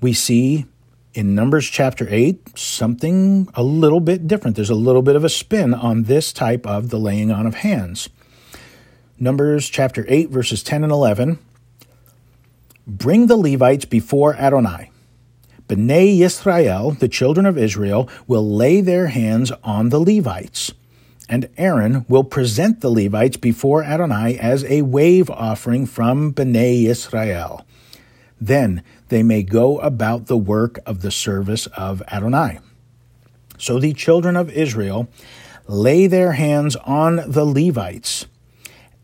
we 0.01 0.13
see 0.13 0.67
in 1.15 1.35
Numbers 1.35 1.69
chapter 1.69 2.07
8, 2.11 2.59
something 2.59 3.49
a 3.55 3.63
little 3.63 4.01
bit 4.01 4.27
different. 4.27 4.57
There's 4.57 4.71
a 4.71 4.75
little 4.75 5.03
bit 5.03 5.17
of 5.17 5.25
a 5.25 5.29
spin 5.29 5.73
on 5.73 6.05
this 6.05 6.33
type 6.33 6.67
of 6.67 6.91
the 6.91 6.99
laying 6.99 7.31
on 7.31 7.47
of 7.47 7.57
hands. 7.57 8.09
Numbers 9.19 9.69
chapter 9.69 10.05
8, 10.09 10.31
verses 10.31 10.63
10 10.63 10.83
and 10.83 10.93
11. 10.93 11.39
Bring 12.87 13.29
the 13.29 13.37
Levites 13.37 13.85
before 13.85 14.35
Adonai. 14.35 14.91
Bnei 15.69 16.19
Yisrael, 16.19 16.99
the 16.99 17.09
children 17.09 17.47
of 17.47 17.57
Israel, 17.57 18.09
will 18.27 18.47
lay 18.47 18.81
their 18.81 19.07
hands 19.07 19.53
on 19.63 19.89
the 19.89 20.01
Levites. 20.01 20.73
And 21.29 21.49
Aaron 21.57 22.05
will 22.09 22.25
present 22.25 22.81
the 22.81 22.91
Levites 22.91 23.37
before 23.37 23.83
Adonai 23.83 24.39
as 24.39 24.65
a 24.65 24.83
wave 24.83 25.31
offering 25.31 25.87
from 25.87 26.35
Bnei 26.35 26.85
Israel. 26.87 27.65
Then 28.41 28.83
they 29.09 29.23
may 29.23 29.43
go 29.43 29.79
about 29.79 30.27
the 30.27 30.37
work 30.37 30.79
of 30.85 31.01
the 31.01 31.11
service 31.11 31.67
of 31.69 32.03
Adonai. 32.13 32.59
So 33.59 33.79
the 33.79 33.95
children 33.95 34.37
of 34.37 34.51
Israel 34.51 35.09
lay 35.67 36.07
their 36.07 36.33
hands 36.33 36.77
on 36.77 37.23
the 37.27 37.45
Levites, 37.45 38.27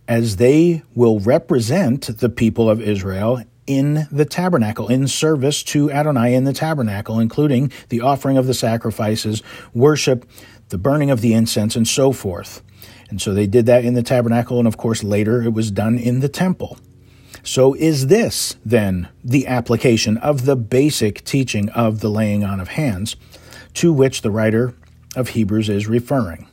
as 0.06 0.36
they 0.36 0.82
will 0.94 1.20
represent 1.20 2.18
the 2.18 2.28
people 2.28 2.68
of 2.68 2.82
Israel 2.82 3.42
in 3.66 4.08
the 4.10 4.24
tabernacle, 4.24 4.88
in 4.88 5.06
service 5.06 5.62
to 5.62 5.90
Adonai 5.90 6.34
in 6.34 6.44
the 6.44 6.52
tabernacle, 6.52 7.20
including 7.20 7.70
the 7.88 8.00
offering 8.00 8.36
of 8.36 8.46
the 8.46 8.54
sacrifices, 8.54 9.42
worship, 9.72 10.28
the 10.70 10.78
burning 10.78 11.10
of 11.10 11.20
the 11.20 11.34
incense, 11.34 11.76
and 11.76 11.86
so 11.86 12.12
forth. 12.12 12.62
And 13.10 13.20
so 13.20 13.34
they 13.34 13.46
did 13.46 13.66
that 13.66 13.84
in 13.84 13.94
the 13.94 14.02
tabernacle, 14.02 14.58
and 14.58 14.66
of 14.66 14.76
course, 14.76 15.04
later 15.04 15.42
it 15.42 15.52
was 15.52 15.70
done 15.70 15.98
in 15.98 16.20
the 16.20 16.28
temple. 16.28 16.78
So, 17.42 17.74
is 17.74 18.08
this 18.08 18.56
then 18.64 19.08
the 19.24 19.46
application 19.46 20.16
of 20.18 20.44
the 20.44 20.56
basic 20.56 21.24
teaching 21.24 21.68
of 21.70 22.00
the 22.00 22.10
laying 22.10 22.44
on 22.44 22.60
of 22.60 22.68
hands 22.68 23.16
to 23.74 23.92
which 23.92 24.22
the 24.22 24.30
writer 24.30 24.74
of 25.16 25.30
Hebrews 25.30 25.68
is 25.68 25.86
referring? 25.86 26.48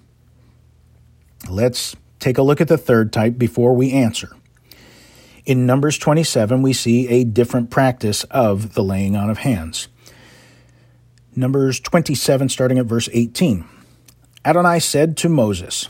Let's 1.50 1.96
take 2.20 2.38
a 2.38 2.44
look 2.44 2.62
at 2.62 2.68
the 2.68 2.78
third 2.78 3.12
type 3.12 3.38
before 3.38 3.74
we 3.74 3.92
answer. 3.92 4.30
In 5.46 5.66
Numbers 5.66 5.98
27, 5.98 6.62
we 6.62 6.74
see 6.74 7.08
a 7.08 7.24
different 7.24 7.70
practice 7.70 8.24
of 8.26 8.74
the 8.74 8.84
laying 8.84 9.16
on 9.16 9.30
of 9.30 9.40
hands. 9.40 9.88
Numbers 11.36 11.80
27, 11.80 12.50
starting 12.50 12.80
at 12.80 12.86
verse 12.86 13.08
18. 13.14 13.66
Adonai 14.48 14.80
said 14.80 15.18
to 15.18 15.28
Moses, 15.28 15.90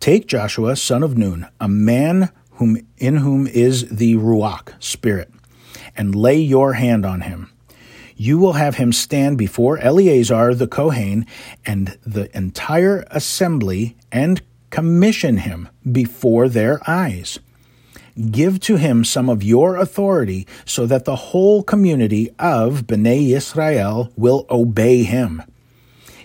Take 0.00 0.26
Joshua, 0.26 0.74
son 0.74 1.04
of 1.04 1.16
Nun, 1.16 1.46
a 1.60 1.68
man 1.68 2.30
whom, 2.54 2.76
in 2.98 3.18
whom 3.18 3.46
is 3.46 3.88
the 3.88 4.16
Ruach, 4.16 4.72
spirit, 4.82 5.30
and 5.96 6.12
lay 6.12 6.36
your 6.36 6.72
hand 6.72 7.06
on 7.06 7.20
him. 7.20 7.52
You 8.16 8.38
will 8.38 8.54
have 8.54 8.74
him 8.74 8.90
stand 8.90 9.38
before 9.38 9.78
Eleazar 9.78 10.56
the 10.56 10.66
Kohen 10.66 11.24
and 11.64 11.96
the 12.04 12.36
entire 12.36 13.06
assembly 13.12 13.96
and 14.10 14.42
commission 14.70 15.36
him 15.36 15.68
before 15.92 16.48
their 16.48 16.80
eyes. 16.90 17.38
Give 18.32 18.58
to 18.62 18.74
him 18.74 19.04
some 19.04 19.28
of 19.28 19.44
your 19.44 19.76
authority 19.76 20.48
so 20.64 20.84
that 20.86 21.04
the 21.04 21.30
whole 21.30 21.62
community 21.62 22.30
of 22.40 22.88
Bnei 22.88 23.36
Israel 23.36 24.10
will 24.16 24.46
obey 24.50 25.04
him. 25.04 25.44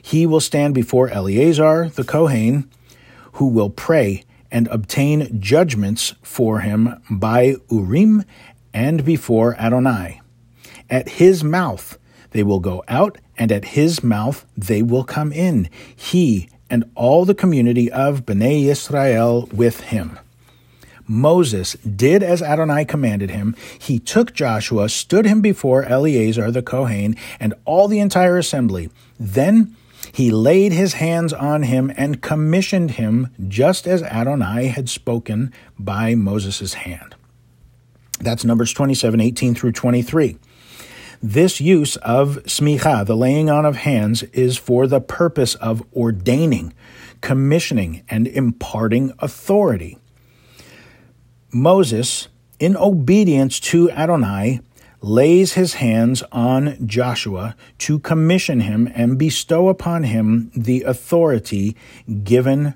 He 0.09 0.25
will 0.25 0.39
stand 0.39 0.73
before 0.73 1.07
Eleazar 1.09 1.89
the 1.89 2.03
Kohen, 2.03 2.67
who 3.33 3.45
will 3.45 3.69
pray 3.69 4.23
and 4.49 4.67
obtain 4.69 5.39
judgments 5.39 6.15
for 6.23 6.61
him 6.61 6.99
by 7.11 7.57
Urim 7.69 8.23
and 8.73 9.05
before 9.05 9.55
Adonai. 9.59 10.19
At 10.89 11.09
his 11.21 11.43
mouth 11.43 11.99
they 12.31 12.41
will 12.41 12.59
go 12.59 12.83
out, 12.87 13.19
and 13.37 13.51
at 13.51 13.77
his 13.77 14.03
mouth 14.03 14.47
they 14.57 14.81
will 14.81 15.03
come 15.03 15.31
in. 15.31 15.69
He 15.95 16.49
and 16.71 16.89
all 16.95 17.23
the 17.23 17.35
community 17.35 17.91
of 17.91 18.25
Bnei 18.25 18.63
Israel 18.63 19.47
with 19.53 19.81
him. 19.81 20.17
Moses 21.05 21.73
did 21.83 22.23
as 22.23 22.41
Adonai 22.41 22.83
commanded 22.85 23.29
him. 23.29 23.55
He 23.77 23.99
took 23.99 24.33
Joshua, 24.33 24.89
stood 24.89 25.27
him 25.27 25.39
before 25.39 25.83
Eleazar 25.83 26.49
the 26.49 26.63
Kohen, 26.63 27.15
and 27.39 27.53
all 27.65 27.87
the 27.87 27.99
entire 27.99 28.39
assembly. 28.39 28.89
Then 29.19 29.75
he 30.11 30.31
laid 30.31 30.71
his 30.71 30.93
hands 30.93 31.33
on 31.33 31.63
him 31.63 31.91
and 31.95 32.21
commissioned 32.21 32.91
him 32.91 33.29
just 33.47 33.87
as 33.87 34.03
Adonai 34.03 34.67
had 34.67 34.89
spoken 34.89 35.53
by 35.77 36.15
Moses' 36.15 36.73
hand. 36.73 37.15
That's 38.19 38.43
Numbers 38.43 38.73
27, 38.73 39.21
18 39.21 39.55
through 39.55 39.71
23. 39.71 40.37
This 41.21 41.59
use 41.59 41.95
of 41.97 42.37
smicha, 42.45 43.05
the 43.05 43.15
laying 43.15 43.49
on 43.49 43.65
of 43.65 43.77
hands, 43.77 44.23
is 44.23 44.57
for 44.57 44.87
the 44.87 45.01
purpose 45.01 45.55
of 45.55 45.83
ordaining, 45.93 46.73
commissioning, 47.21 48.03
and 48.09 48.27
imparting 48.27 49.11
authority. 49.19 49.97
Moses, 51.51 52.29
in 52.59 52.77
obedience 52.77 53.59
to 53.59 53.89
Adonai, 53.91 54.61
lays 55.01 55.53
his 55.53 55.75
hands 55.75 56.23
on 56.31 56.77
Joshua 56.85 57.55
to 57.79 57.99
commission 57.99 58.61
him 58.61 58.91
and 58.93 59.17
bestow 59.17 59.69
upon 59.69 60.03
him 60.03 60.51
the 60.55 60.83
authority 60.83 61.75
given 62.23 62.75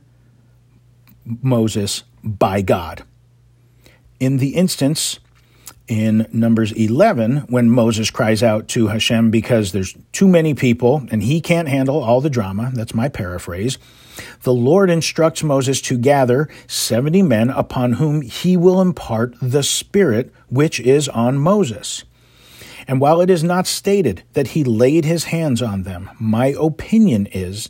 Moses 1.26 2.04
by 2.24 2.62
God. 2.62 3.04
In 4.20 4.38
the 4.38 4.56
instance 4.56 5.20
in 5.88 6.28
Numbers 6.32 6.72
11 6.72 7.40
when 7.50 7.70
Moses 7.70 8.10
cries 8.10 8.42
out 8.42 8.68
to 8.70 8.88
Hashem 8.88 9.32
because 9.32 9.72
there's 9.72 9.96
too 10.14 10.28
many 10.28 10.54
people 10.54 11.06
and 11.12 11.22
he 11.22 11.42
can't 11.42 11.68
handle 11.68 12.02
all 12.02 12.22
the 12.22 12.30
drama. 12.30 12.72
That's 12.74 12.94
my 12.94 13.10
paraphrase. 13.10 13.78
The 14.44 14.54
Lord 14.54 14.90
instructs 14.90 15.44
Moses 15.44 15.82
to 15.82 15.98
gather 15.98 16.48
70 16.68 17.22
men 17.24 17.50
upon 17.50 17.94
whom 17.94 18.22
he 18.22 18.56
will 18.56 18.80
impart 18.80 19.36
the 19.42 19.64
Spirit 19.64 20.34
which 20.48 20.80
is 20.80 21.10
on 21.10 21.38
Moses. 21.38 22.06
And 22.88 23.00
while 23.00 23.22
it 23.22 23.30
is 23.30 23.44
not 23.44 23.68
stated 23.68 24.24
that 24.34 24.50
he 24.50 24.64
laid 24.64 25.06
his 25.06 25.26
hands 25.26 25.62
on 25.62 25.84
them, 25.84 26.10
my 26.20 26.48
opinion 26.60 27.28
is 27.28 27.70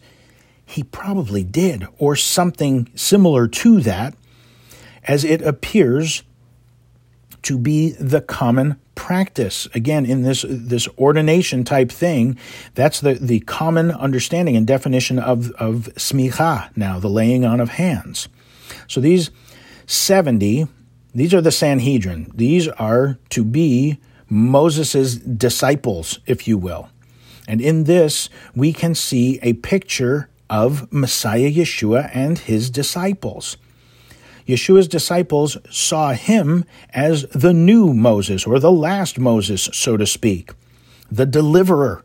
he 0.65 0.84
probably 0.84 1.43
did, 1.43 1.88
or 1.97 2.15
something 2.15 2.89
similar 2.95 3.47
to 3.47 3.82
that, 3.82 4.15
as 5.04 5.23
it 5.23 5.41
appears 5.41 6.23
to 7.43 7.58
be 7.58 7.91
the 7.99 8.21
common 8.21 8.80
practice. 8.95 9.67
Again, 9.73 10.06
in 10.06 10.23
this 10.23 10.45
this 10.47 10.88
ordination 10.97 11.63
type 11.63 11.91
thing, 11.91 12.38
that's 12.73 13.02
the, 13.02 13.15
the 13.15 13.41
common 13.41 13.91
understanding 13.91 14.56
and 14.56 14.65
definition 14.65 15.19
of, 15.19 15.52
of 15.52 15.89
smicha 15.95 16.76
now, 16.76 16.99
the 16.99 17.10
laying 17.10 17.43
on 17.43 17.60
of 17.60 17.69
hands. 17.69 18.30
So 18.88 19.02
these 19.02 19.30
70, 19.86 20.67
these 21.13 21.34
are 21.34 21.41
the 21.41 21.52
Sanhedrin. 21.52 22.32
These 22.34 22.67
are 22.69 23.17
to 23.30 23.43
be 23.43 23.99
Moses' 24.34 25.15
disciples, 25.15 26.19
if 26.26 26.48
you 26.48 26.58
will. 26.58 26.89
And 27.48 27.62
in 27.62 27.84
this, 27.84 28.30
we 28.56 28.74
can 28.74 28.96
see 28.96 29.39
a 29.43 29.54
picture 29.54 30.30
of 30.50 30.91
Messiah 30.91 31.52
Yeshua 31.52 32.10
and 32.13 32.39
his 32.39 32.69
disciples. 32.69 33.58
Yeshua's 34.48 34.88
disciples 34.88 35.58
saw 35.69 36.13
him 36.13 36.65
as 36.89 37.24
the 37.30 37.54
new 37.54 37.93
Moses, 37.93 38.46
or 38.46 38.60
the 38.60 38.72
last 38.72 39.19
Moses, 39.19 39.69
so 39.72 39.98
to 39.98 40.06
speak, 40.06 40.52
the 41.12 41.26
deliverer, 41.26 42.04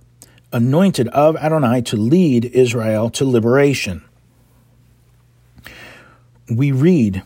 anointed 0.53 1.09
of 1.09 1.37
Adonai 1.37 1.83
to 1.83 1.97
lead 1.97 2.45
Israel 2.45 3.11
to 3.11 3.25
liberation. 3.25 4.03
We 6.51 6.73
read 6.73 7.23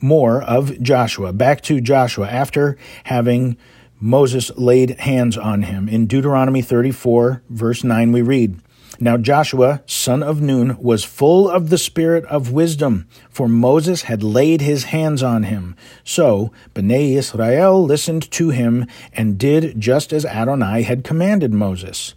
more 0.00 0.42
of 0.42 0.80
Joshua, 0.82 1.32
back 1.32 1.60
to 1.62 1.80
Joshua, 1.80 2.28
after 2.28 2.76
having 3.04 3.56
Moses 4.00 4.50
laid 4.56 5.00
hands 5.00 5.36
on 5.38 5.62
him. 5.62 5.88
In 5.88 6.06
Deuteronomy 6.06 6.62
34, 6.62 7.42
verse 7.48 7.82
9, 7.82 8.12
we 8.12 8.22
read, 8.22 8.60
now 8.98 9.18
Joshua, 9.18 9.82
son 9.86 10.22
of 10.22 10.40
Nun, 10.40 10.78
was 10.78 11.04
full 11.04 11.50
of 11.50 11.68
the 11.68 11.78
spirit 11.78 12.24
of 12.26 12.52
wisdom, 12.52 13.06
for 13.28 13.48
Moses 13.48 14.02
had 14.02 14.22
laid 14.22 14.62
his 14.62 14.84
hands 14.84 15.22
on 15.22 15.42
him. 15.42 15.76
So 16.02 16.50
Bnei 16.74 17.16
Israel 17.16 17.84
listened 17.84 18.30
to 18.32 18.50
him 18.50 18.86
and 19.12 19.38
did 19.38 19.78
just 19.78 20.12
as 20.12 20.24
Adonai 20.24 20.82
had 20.82 21.04
commanded 21.04 21.52
Moses. 21.52 22.14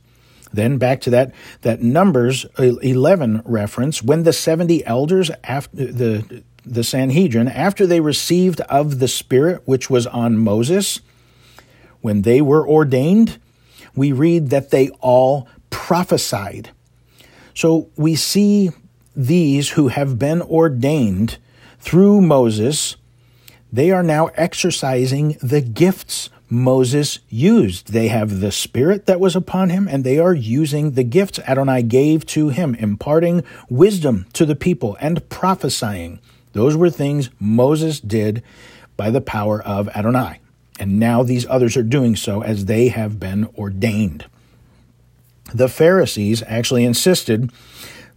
Then 0.53 0.77
back 0.77 1.01
to 1.01 1.09
that, 1.09 1.33
that 1.61 1.81
Numbers 1.81 2.45
11 2.57 3.41
reference, 3.45 4.01
when 4.01 4.23
the 4.23 4.33
70 4.33 4.85
elders, 4.85 5.29
after 5.43 5.75
the, 5.75 6.43
the 6.65 6.83
Sanhedrin, 6.83 7.47
after 7.49 7.85
they 7.85 7.99
received 7.99 8.61
of 8.61 8.99
the 8.99 9.07
Spirit 9.07 9.61
which 9.65 9.89
was 9.89 10.07
on 10.07 10.37
Moses, 10.37 11.01
when 12.01 12.23
they 12.23 12.41
were 12.41 12.67
ordained, 12.67 13.39
we 13.95 14.11
read 14.11 14.49
that 14.49 14.69
they 14.69 14.89
all 15.01 15.47
prophesied. 15.69 16.71
So 17.53 17.89
we 17.95 18.15
see 18.15 18.71
these 19.15 19.71
who 19.71 19.89
have 19.89 20.17
been 20.17 20.41
ordained 20.41 21.37
through 21.79 22.21
Moses, 22.21 22.95
they 23.71 23.91
are 23.91 24.03
now 24.03 24.27
exercising 24.27 25.37
the 25.41 25.61
gifts 25.61 26.29
Moses 26.49 27.19
used. 27.29 27.93
They 27.93 28.07
have 28.07 28.39
the 28.39 28.51
spirit 28.51 29.05
that 29.05 29.19
was 29.19 29.35
upon 29.35 29.69
him, 29.69 29.87
and 29.87 30.03
they 30.03 30.17
are 30.17 30.33
using 30.33 30.91
the 30.91 31.03
gifts 31.03 31.39
Adonai 31.39 31.83
gave 31.83 32.25
to 32.27 32.49
him, 32.49 32.75
imparting 32.75 33.43
wisdom 33.69 34.25
to 34.33 34.45
the 34.45 34.55
people 34.55 34.97
and 34.99 35.27
prophesying. 35.29 36.19
Those 36.53 36.75
were 36.75 36.89
things 36.89 37.29
Moses 37.39 37.99
did 37.99 38.41
by 38.97 39.11
the 39.11 39.21
power 39.21 39.61
of 39.61 39.89
Adonai. 39.89 40.39
And 40.79 40.99
now 40.99 41.21
these 41.21 41.45
others 41.47 41.77
are 41.77 41.83
doing 41.83 42.15
so 42.15 42.41
as 42.41 42.65
they 42.65 42.87
have 42.87 43.19
been 43.19 43.47
ordained 43.57 44.25
the 45.53 45.69
Pharisees 45.69 46.43
actually 46.47 46.85
insisted 46.85 47.51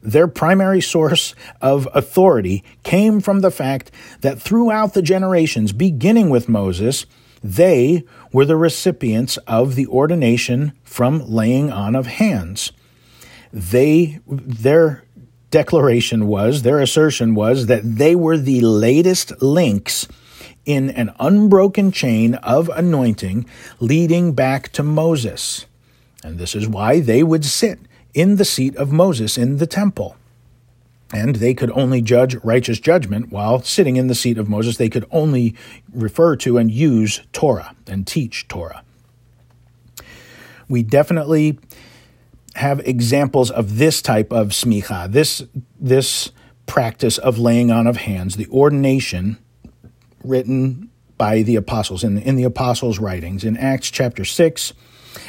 their 0.03 0.27
primary 0.27 0.81
source 0.81 1.35
of 1.61 1.89
authority 1.95 2.65
came 2.83 3.21
from 3.21 3.41
the 3.41 3.51
fact 3.51 3.91
that 4.21 4.41
throughout 4.41 4.95
the 4.95 5.03
generations, 5.03 5.73
beginning 5.73 6.29
with 6.29 6.49
Moses, 6.49 7.07
they 7.43 8.03
were 8.33 8.45
the 8.45 8.57
recipients 8.57 9.37
of 9.47 9.77
the 9.77 9.87
ordination 9.87 10.73
from 10.83 11.25
laying 11.29 11.71
on 11.71 11.95
of 11.95 12.07
hands. 12.07 12.73
They, 13.53 14.19
their 14.27 15.05
declaration 15.51 16.27
was, 16.27 16.63
their 16.63 16.81
assertion 16.81 17.35
was 17.35 17.67
that 17.67 17.83
they 17.85 18.17
were 18.17 18.39
the 18.39 18.61
latest 18.61 19.41
links 19.41 20.09
in 20.65 20.91
an 20.91 21.13
unbroken 21.19 21.91
chain 21.91 22.35
of 22.37 22.69
anointing 22.75 23.47
leading 23.81 24.33
back 24.33 24.71
to 24.73 24.83
Moses. 24.83 25.67
And 26.23 26.39
this 26.39 26.55
is 26.55 26.69
why 26.69 27.01
they 27.01 27.23
would 27.23 27.45
sit 27.45 27.81
in 28.15 28.37
the 28.37 28.45
seat 28.45 28.77
of 28.77 28.93
Moses 28.93 29.37
in 29.37 29.59
the 29.59 29.67
temple. 29.67 30.17
And 31.13 31.37
they 31.37 31.53
could 31.53 31.71
only 31.73 32.01
judge 32.01 32.37
righteous 32.37 32.81
judgment 32.81 33.31
while 33.31 33.63
sitting 33.63 33.97
in 33.97 34.07
the 34.07 34.15
seat 34.15 34.39
of 34.39 34.49
Moses. 34.49 34.77
They 34.77 34.89
could 34.89 35.05
only 35.11 35.55
refer 35.93 36.37
to 36.37 36.57
and 36.57 36.71
use 36.71 37.21
Torah 37.33 37.75
and 37.87 38.07
teach 38.07 38.49
Torah. 38.49 38.83
We 40.69 40.83
definitely 40.83 41.59
have 42.55 42.81
examples 42.81 43.51
of 43.51 43.77
this 43.77 44.01
type 44.01 44.33
of 44.33 44.49
smicha, 44.49 45.11
this, 45.11 45.45
this 45.79 46.31
practice 46.67 47.19
of 47.19 47.39
laying 47.39 47.71
on 47.71 47.87
of 47.87 47.99
hands, 47.99 48.37
the 48.37 48.47
ordination 48.49 49.39
written 50.25 50.91
by 51.19 51.43
the 51.43 51.57
apostles 51.57 52.03
in, 52.03 52.19
in 52.19 52.37
the 52.37 52.45
apostles' 52.45 52.99
writings. 52.99 53.45
In 53.45 53.57
Acts 53.57 53.91
chapter 53.91 54.25
6, 54.25 54.73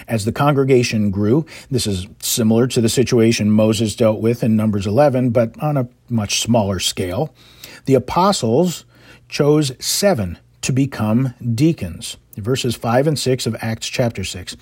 as 0.08 0.25
the 0.25 0.32
congregation 0.32 1.12
grew, 1.12 1.45
this 1.69 1.86
is 1.86 2.08
similar 2.19 2.67
to 2.67 2.82
the 2.82 2.89
situation 2.89 3.51
Moses 3.51 3.95
dealt 3.95 4.21
with 4.21 4.43
in 4.43 4.56
Numbers 4.56 4.88
11, 4.88 5.32
but 5.32 5.53
on 5.62 5.77
a 5.77 5.88
much 6.10 6.41
smaller 6.41 6.79
scale. 6.79 7.34
The 7.86 7.95
apostles 7.95 8.86
chose 9.29 9.71
seven 9.84 10.38
to 10.62 10.71
become 10.71 11.34
deacons. 11.53 12.17
Verses 12.38 12.75
5 12.75 13.08
and 13.08 13.19
6 13.19 13.45
of 13.45 13.56
Acts 13.62 13.88
chapter 13.88 14.23
6. 14.23 14.56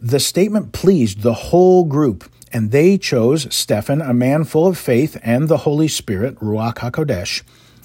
The 0.00 0.20
statement 0.20 0.72
pleased 0.72 1.22
the 1.22 1.34
whole 1.34 1.84
group, 1.84 2.30
and 2.52 2.70
they 2.70 2.96
chose 2.98 3.52
Stephen, 3.54 4.00
a 4.00 4.14
man 4.14 4.44
full 4.44 4.66
of 4.66 4.78
faith 4.78 5.18
and 5.22 5.48
the 5.48 5.58
Holy 5.58 5.88
Spirit, 5.88 6.36
Ruach 6.36 6.76
HaKodesh, 6.76 7.42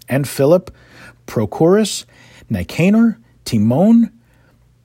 and 0.08 0.28
Philip, 0.28 0.72
Prochorus, 1.26 2.06
Nicanor, 2.50 3.20
Timon, 3.44 4.12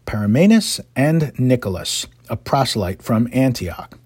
Parmenas, 0.07 0.81
and 0.97 1.33
Nicholas, 1.39 2.07
a 2.29 2.37
proselyte 2.37 3.03
from 3.03 3.29
Antioch. 3.33 3.99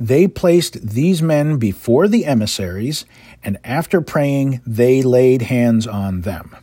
They 0.00 0.28
placed 0.28 0.88
these 0.88 1.22
men 1.22 1.58
before 1.58 2.06
the 2.06 2.24
emissaries, 2.24 3.04
and 3.42 3.58
after 3.64 4.00
praying, 4.00 4.60
they 4.66 5.02
laid 5.02 5.42
hands 5.42 5.86
on 5.86 6.20
them. 6.20 6.56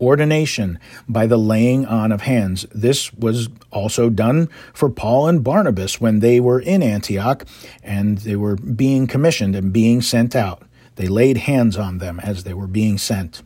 Ordination 0.00 0.78
by 1.08 1.26
the 1.26 1.36
laying 1.36 1.84
on 1.86 2.12
of 2.12 2.22
hands. 2.22 2.66
This 2.72 3.12
was 3.12 3.48
also 3.72 4.10
done 4.10 4.48
for 4.72 4.88
Paul 4.88 5.26
and 5.28 5.42
Barnabas 5.42 6.00
when 6.00 6.20
they 6.20 6.38
were 6.38 6.60
in 6.60 6.84
Antioch 6.84 7.44
and 7.82 8.18
they 8.18 8.36
were 8.36 8.54
being 8.54 9.08
commissioned 9.08 9.56
and 9.56 9.72
being 9.72 10.00
sent 10.00 10.36
out. 10.36 10.62
They 10.94 11.08
laid 11.08 11.38
hands 11.38 11.76
on 11.76 11.98
them 11.98 12.20
as 12.20 12.44
they 12.44 12.54
were 12.54 12.68
being 12.68 12.96
sent. 12.96 13.42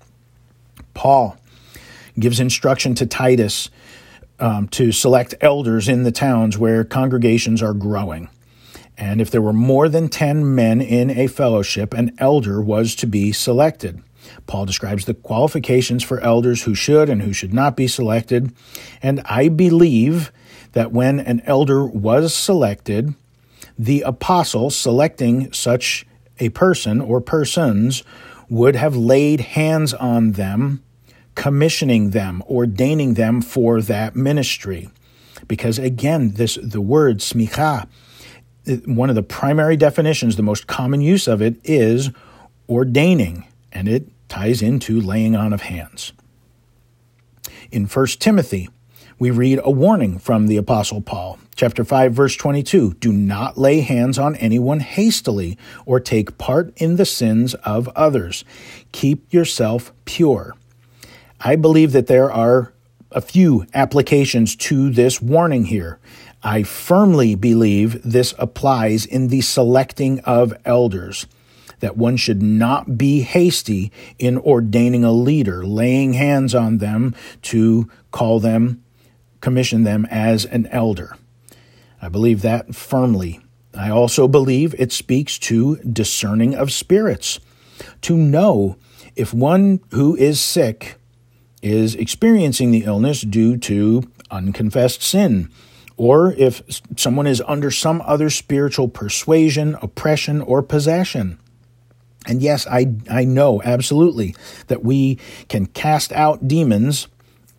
Paul 0.95 1.37
gives 2.19 2.41
instruction 2.41 2.95
to 2.97 3.07
Titus 3.07 3.71
um, 4.39 4.69
to 4.69 4.93
select 4.93 5.35
elders 5.41 5.89
in 5.89 6.03
the 6.03 6.13
towns 6.13 6.59
where 6.59 6.85
congregations 6.85 7.63
are 7.63 7.75
growing. 7.75 8.29
And 8.99 9.21
if 9.21 9.31
there 9.31 9.43
were 9.43 9.53
more 9.53 9.89
than 9.89 10.09
10 10.09 10.55
men 10.55 10.81
in 10.81 11.11
a 11.11 11.27
fellowship, 11.27 11.95
an 11.95 12.15
elder 12.19 12.61
was 12.61 12.95
to 12.97 13.07
be 13.07 13.33
selected. 13.33 14.03
Paul 14.47 14.67
describes 14.67 15.05
the 15.05 15.15
qualifications 15.15 16.03
for 16.03 16.21
elders 16.21 16.63
who 16.63 16.75
should 16.75 17.09
and 17.09 17.23
who 17.23 17.33
should 17.33 17.55
not 17.55 17.77
be 17.77 17.87
selected. 17.87 18.55
And 19.03 19.21
I 19.25 19.49
believe 19.49 20.33
that 20.73 20.93
when 20.93 21.21
an 21.21 21.43
elder 21.45 21.85
was 21.85 22.35
selected, 22.35 23.15
the 23.79 24.03
apostle 24.03 24.71
selecting 24.71 25.53
such 25.53 26.07
a 26.39 26.51
person 26.51 27.01
or 27.01 27.21
persons 27.21 28.03
would 28.53 28.77
have 28.77 28.95
laid 28.95 29.41
hands 29.41 29.95
on 29.95 30.33
them 30.33 30.83
commissioning 31.35 32.11
them, 32.11 32.43
ordaining 32.47 33.15
them 33.15 33.41
for 33.41 33.81
that 33.81 34.15
ministry. 34.15 34.91
Because 35.49 35.79
again, 35.79 36.33
this 36.35 36.59
the 36.63 36.83
word 36.83 37.21
smicha, 37.21 37.89
one 38.85 39.09
of 39.09 39.17
the 39.17 39.23
primary 39.23 39.79
definitions, 39.79 40.37
the 40.37 40.43
most 40.43 40.67
common 40.67 41.01
use 41.01 41.27
of 41.27 41.41
it 41.41 41.57
is 41.65 42.11
ordaining, 42.69 43.47
and 43.73 43.89
it 43.89 44.09
ties 44.29 44.61
into 44.61 45.01
laying 45.01 45.35
on 45.35 45.55
of 45.55 45.63
hands. 45.63 46.13
In 47.71 47.87
1 47.87 48.07
Timothy, 48.19 48.69
we 49.19 49.31
read 49.31 49.61
a 49.65 49.71
warning 49.71 50.19
from 50.19 50.47
the 50.47 50.59
Apostle 50.59 51.01
Paul. 51.01 51.39
Chapter 51.63 51.85
5, 51.85 52.13
verse 52.13 52.35
22 52.35 52.95
Do 52.95 53.13
not 53.13 53.57
lay 53.57 53.83
hands 53.83 54.19
on 54.19 54.35
anyone 54.35 54.81
hastily 54.81 55.57
or 55.87 56.01
take 56.01 56.37
part 56.37 56.73
in 56.77 56.97
the 56.97 57.07
sins 57.07 57.55
of 57.55 57.87
others. 57.91 58.45
Keep 58.91 59.33
yourself 59.33 59.93
pure. 60.05 60.57
I 61.41 61.55
believe 61.55 61.93
that 61.93 62.09
there 62.09 62.33
are 62.33 62.73
a 63.13 63.21
few 63.21 63.65
applications 63.75 64.57
to 64.57 64.91
this 64.91 65.23
warning 65.23 65.67
here. 65.67 66.01
I 66.43 66.65
firmly 66.65 67.37
believe 67.37 68.03
this 68.03 68.35
applies 68.41 69.07
in 69.07 69.29
the 69.29 69.41
selecting 69.41 70.19
of 70.25 70.53
elders, 70.65 71.29
that 71.79 71.97
one 71.97 72.17
should 72.17 72.43
not 72.43 72.99
be 72.99 73.21
hasty 73.21 73.93
in 74.19 74.37
ordaining 74.37 75.05
a 75.05 75.13
leader, 75.13 75.65
laying 75.65 76.15
hands 76.15 76.57
on 76.57 76.79
them 76.79 77.15
to 77.43 77.89
call 78.11 78.41
them, 78.41 78.83
commission 79.41 79.85
them 79.85 80.09
as 80.11 80.45
an 80.45 80.67
elder. 80.67 81.17
I 82.03 82.09
believe 82.09 82.43
that 82.43 82.75
firmly. 82.75 83.41
I 83.73 83.89
also 83.89 84.27
believe 84.29 84.75
it 84.77 84.93
speaks 84.93 85.39
to 85.41 85.77
discerning 85.77 86.55
of 86.55 86.73
spirits, 86.73 87.41
to 88.03 88.17
know 88.17 88.77
if 89.17 89.33
one 89.33 89.81
who 89.93 90.17
is 90.17 90.41
sick 90.41 90.97
is 91.63 91.95
experiencing 91.95 92.73
the 92.73 92.85
illness 92.85 93.23
due 93.23 93.57
to 93.57 94.03
unconfessed 94.31 95.01
sin, 95.01 95.49
or 95.97 96.33
if 96.33 96.63
someone 96.97 97.29
is 97.29 97.43
under 97.47 97.71
some 97.71 98.03
other 98.05 98.31
spiritual 98.31 98.89
persuasion, 98.89 99.77
oppression, 99.81 100.41
or 100.43 100.63
possession. 100.63 101.39
And 102.27 102.43
yes, 102.43 102.67
I, 102.67 102.95
I 103.11 103.25
know 103.25 103.63
absolutely 103.63 104.35
that 104.67 104.85
we 104.85 105.19
can 105.49 105.67
cast 105.67 106.13
out 106.13 106.47
demons 106.49 107.09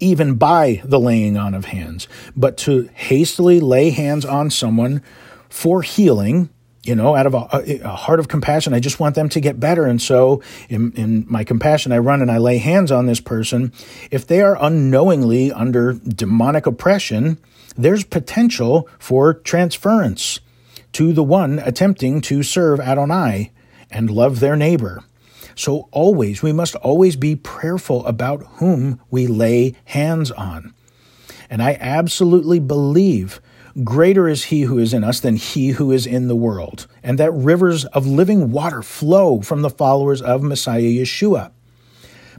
even 0.04 0.36
by 0.36 0.82
the 0.84 1.00
laying 1.00 1.38
on 1.38 1.54
of 1.54 1.66
hands. 1.66 2.08
But 2.36 2.58
to 2.58 2.90
hastily 2.94 3.60
lay 3.60 3.90
hands 3.90 4.26
on 4.26 4.50
someone 4.50 5.02
for 5.50 5.82
healing 5.82 6.50
you 6.84 6.96
know, 6.96 7.16
out 7.16 7.26
of 7.26 7.34
a, 7.34 7.80
a, 7.82 7.96
heart 7.96 8.20
of 8.20 8.28
compassion, 8.28 8.74
I 8.74 8.82
just 8.82 9.00
want 9.00 9.16
them 9.16 9.30
to 9.30 9.40
get 9.40 9.58
better. 9.58 9.86
And 9.86 10.02
so, 10.02 10.44
in, 10.68 10.92
in, 10.94 11.26
my 11.30 11.46
compassion, 11.46 11.94
I 11.94 12.00
run 12.00 12.22
and 12.22 12.30
I 12.30 12.40
lay 12.40 12.58
hands 12.58 12.92
on 12.92 13.06
this 13.06 13.22
person. 13.22 13.72
If 14.12 14.28
they 14.28 14.42
are 14.42 14.62
unknowingly 14.62 15.50
under 15.50 15.94
demonic 15.94 16.66
oppression, 16.66 17.40
there's 17.78 18.04
potential 18.04 18.90
for 19.00 19.34
transference 19.34 20.42
to 20.92 21.14
the 21.14 21.24
one 21.24 21.60
attempting 21.60 22.20
to 22.22 22.44
serve 22.44 22.82
Adonai 22.82 23.52
and 23.90 24.12
love 24.12 24.42
their 24.42 24.58
neighbor. 24.58 25.04
So, 25.56 25.88
always, 25.92 26.42
we 26.42 26.52
must 26.52 26.76
always 26.76 27.16
be 27.16 27.36
prayerful 27.36 28.06
about 28.06 28.44
whom 28.58 29.00
we 29.10 29.28
lay 29.28 29.76
hands 29.86 30.32
on. 30.32 30.74
And 31.50 31.62
I 31.62 31.78
absolutely 31.80 32.60
believe 32.60 33.40
Greater 33.84 34.28
is 34.28 34.46
he 34.46 34.62
who 34.64 34.78
is 34.78 34.94
in 34.94 35.04
us 35.04 35.20
than 35.20 35.36
he 35.36 35.70
who 35.70 35.92
is 35.92 36.06
in 36.06 36.28
the 36.28 36.36
world, 36.36 36.86
and 37.02 37.18
that 37.18 37.32
rivers 37.32 37.86
of 37.86 38.06
living 38.06 38.52
water 38.52 38.84
flow 38.84 39.42
from 39.42 39.64
the 39.64 39.70
followers 39.70 40.22
of 40.22 40.44
Messiah 40.44 40.82
Yeshua. 40.82 41.52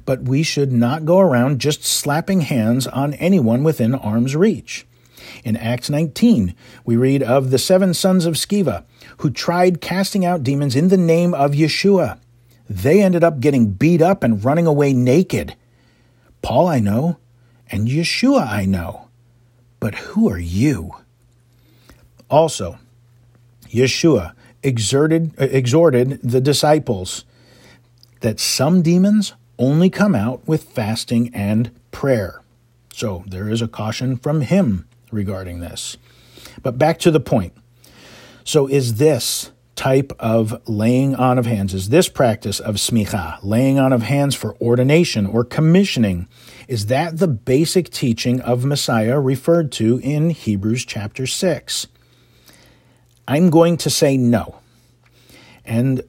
But 0.04 0.22
we 0.22 0.44
should 0.44 0.70
not 0.70 1.04
go 1.04 1.18
around 1.18 1.60
just 1.60 1.82
slapping 1.82 2.42
hands 2.42 2.86
on 2.86 3.14
anyone 3.14 3.64
within 3.64 3.96
arm's 3.96 4.36
reach. 4.36 4.86
In 5.42 5.56
Acts 5.56 5.90
19, 5.90 6.54
we 6.84 6.94
read 6.94 7.22
of 7.22 7.50
the 7.50 7.58
seven 7.58 7.94
sons 7.94 8.26
of 8.26 8.34
Sceva 8.34 8.84
who 9.18 9.30
tried 9.30 9.80
casting 9.80 10.24
out 10.24 10.44
demons 10.44 10.76
in 10.76 10.86
the 10.86 10.96
name 10.96 11.34
of 11.34 11.52
Yeshua. 11.52 12.20
They 12.68 13.02
ended 13.02 13.22
up 13.22 13.40
getting 13.40 13.70
beat 13.70 14.00
up 14.00 14.22
and 14.22 14.44
running 14.44 14.66
away 14.66 14.92
naked. 14.92 15.54
Paul 16.42 16.68
I 16.68 16.80
know, 16.80 17.18
and 17.70 17.88
Yeshua 17.88 18.46
I 18.46 18.64
know. 18.64 19.08
But 19.80 19.94
who 19.94 20.28
are 20.28 20.38
you? 20.38 20.92
Also, 22.30 22.78
Yeshua 23.68 24.34
exerted, 24.62 25.32
uh, 25.38 25.44
exhorted 25.44 26.20
the 26.22 26.40
disciples 26.40 27.24
that 28.20 28.40
some 28.40 28.82
demons 28.82 29.34
only 29.58 29.90
come 29.90 30.14
out 30.14 30.46
with 30.48 30.64
fasting 30.64 31.30
and 31.34 31.70
prayer. 31.90 32.40
So 32.92 33.24
there 33.26 33.48
is 33.48 33.60
a 33.60 33.68
caution 33.68 34.16
from 34.16 34.40
him 34.40 34.86
regarding 35.10 35.60
this. 35.60 35.96
But 36.62 36.78
back 36.78 36.98
to 37.00 37.10
the 37.10 37.20
point. 37.20 37.52
So 38.44 38.66
is 38.66 38.94
this 38.94 39.50
type 39.76 40.12
of 40.18 40.60
laying 40.68 41.14
on 41.14 41.38
of 41.38 41.46
hands, 41.46 41.74
is 41.74 41.88
this 41.88 42.08
practice 42.08 42.60
of 42.60 42.76
smicha, 42.76 43.38
laying 43.42 43.78
on 43.78 43.92
of 43.92 44.02
hands 44.02 44.34
for 44.34 44.56
ordination 44.60 45.26
or 45.26 45.44
commissioning, 45.44 46.28
is 46.68 46.86
that 46.86 47.18
the 47.18 47.28
basic 47.28 47.90
teaching 47.90 48.40
of 48.40 48.64
Messiah 48.64 49.18
referred 49.20 49.72
to 49.72 49.98
in 50.02 50.30
Hebrews 50.30 50.84
chapter 50.84 51.26
6? 51.26 51.86
I'm 53.26 53.50
going 53.50 53.76
to 53.78 53.90
say 53.90 54.16
no. 54.16 54.60
And 55.64 56.02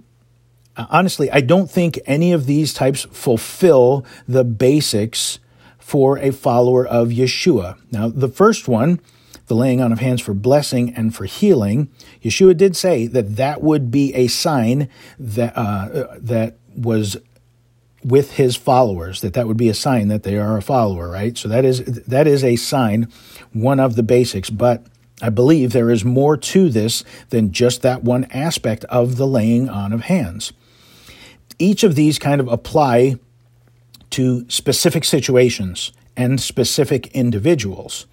Uh, 0.77 0.85
honestly, 0.89 1.31
I 1.31 1.39
don't 1.39 1.71
think 1.71 1.97
any 2.05 2.33
of 2.33 2.47
these 2.47 2.73
types 2.73 3.07
fulfill 3.11 4.03
the 4.27 4.43
basics 4.43 5.39
for 5.79 6.17
a 6.19 6.31
follower 6.31 6.85
of 6.85 7.09
Yeshua. 7.09 7.77
Now, 7.91 8.09
the 8.09 8.27
first 8.27 8.67
one, 8.67 8.99
the 9.47 9.55
laying 9.55 9.81
on 9.81 9.91
of 9.91 9.99
hands 9.99 10.21
for 10.21 10.33
blessing 10.33 10.93
and 10.95 11.15
for 11.15 11.25
healing, 11.25 11.89
Yeshua 12.23 12.57
did 12.57 12.75
say 12.75 13.07
that 13.07 13.35
that 13.35 13.61
would 13.61 13.91
be 13.91 14.13
a 14.15 14.27
sign 14.27 14.89
that 15.19 15.55
uh, 15.55 16.17
that 16.17 16.57
was 16.75 17.17
with 18.03 18.33
his 18.33 18.55
followers 18.55 19.21
that 19.21 19.33
that 19.33 19.47
would 19.47 19.57
be 19.57 19.67
a 19.67 19.73
sign 19.73 20.09
that 20.09 20.21
they 20.21 20.37
are 20.37 20.57
a 20.57 20.61
follower 20.61 21.09
right? 21.09 21.37
So 21.37 21.47
that 21.49 21.65
is 21.65 21.83
that 21.83 22.27
is 22.27 22.43
a 22.43 22.55
sign 22.55 23.11
one 23.51 23.79
of 23.79 23.95
the 23.95 24.03
basics. 24.03 24.49
But 24.49 24.85
i 25.21 25.29
believe 25.29 25.71
there 25.71 25.89
is 25.89 26.03
more 26.03 26.35
to 26.35 26.69
this 26.69 27.03
than 27.29 27.51
just 27.51 27.81
that 27.81 28.03
one 28.03 28.25
aspect 28.25 28.83
of 28.85 29.15
the 29.15 29.25
laying 29.25 29.69
on 29.69 29.93
of 29.93 30.01
hands. 30.01 30.53
Each 31.57 31.83
of 31.83 31.95
these 31.95 32.19
kind 32.19 32.41
of 32.41 32.47
apply 32.47 33.15
to 34.11 34.45
specific 34.49 35.03
situations 35.03 35.91
and 36.15 36.39
specific 36.39 37.07
individuals 37.07 38.05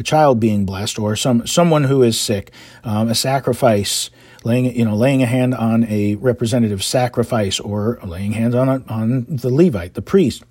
a 0.00 0.02
child 0.02 0.40
being 0.40 0.64
blessed 0.64 0.98
or 0.98 1.14
some 1.14 1.46
someone 1.46 1.84
who 1.84 2.02
is 2.02 2.18
sick 2.18 2.50
um, 2.82 3.08
a 3.08 3.14
sacrifice 3.14 4.10
laying 4.44 4.74
you 4.76 4.84
know 4.84 4.96
laying 4.96 5.22
a 5.22 5.26
hand 5.26 5.54
on 5.54 5.84
a 5.84 6.14
representative 6.16 6.82
sacrifice 6.82 7.60
or 7.60 7.98
laying 8.04 8.32
hands 8.32 8.54
on 8.54 8.68
a, 8.68 8.82
on 8.88 9.26
the 9.28 9.50
Levite, 9.50 9.94
the 9.94 10.02
priest, 10.02 10.42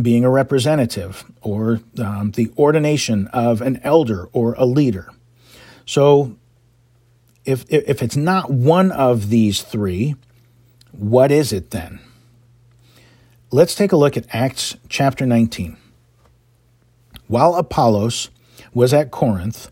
being 0.00 0.24
a 0.24 0.30
representative 0.30 1.24
or 1.42 1.80
um, 1.98 2.32
the 2.32 2.50
ordination 2.56 3.28
of 3.28 3.60
an 3.60 3.80
elder 3.82 4.28
or 4.32 4.54
a 4.54 4.64
leader. 4.64 5.10
So, 5.84 6.36
if 7.44 7.64
if 7.70 8.02
it's 8.02 8.16
not 8.16 8.50
one 8.50 8.90
of 8.90 9.28
these 9.28 9.62
three, 9.62 10.16
what 10.92 11.30
is 11.30 11.52
it 11.52 11.70
then? 11.70 12.00
Let's 13.50 13.74
take 13.74 13.92
a 13.92 13.96
look 13.96 14.16
at 14.16 14.26
Acts 14.34 14.76
chapter 14.88 15.24
19. 15.24 15.76
While 17.28 17.54
Apollos 17.54 18.30
was 18.72 18.94
at 18.94 19.10
Corinth, 19.10 19.70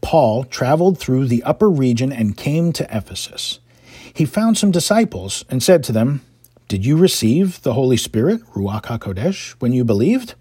Paul 0.00 0.44
traveled 0.44 0.98
through 0.98 1.26
the 1.26 1.42
upper 1.42 1.68
region 1.68 2.12
and 2.12 2.36
came 2.36 2.72
to 2.72 2.96
Ephesus. 2.96 3.58
He 4.12 4.24
found 4.24 4.56
some 4.56 4.70
disciples 4.70 5.44
and 5.48 5.62
said 5.62 5.82
to 5.84 5.92
them, 5.92 6.22
Did 6.68 6.86
you 6.86 6.96
receive 6.96 7.62
the 7.62 7.74
Holy 7.74 7.96
Spirit, 7.96 8.42
Ruach 8.54 8.84
HaKodesh, 8.84 9.52
when 9.58 9.72
you 9.72 9.84
believed? 9.84 10.34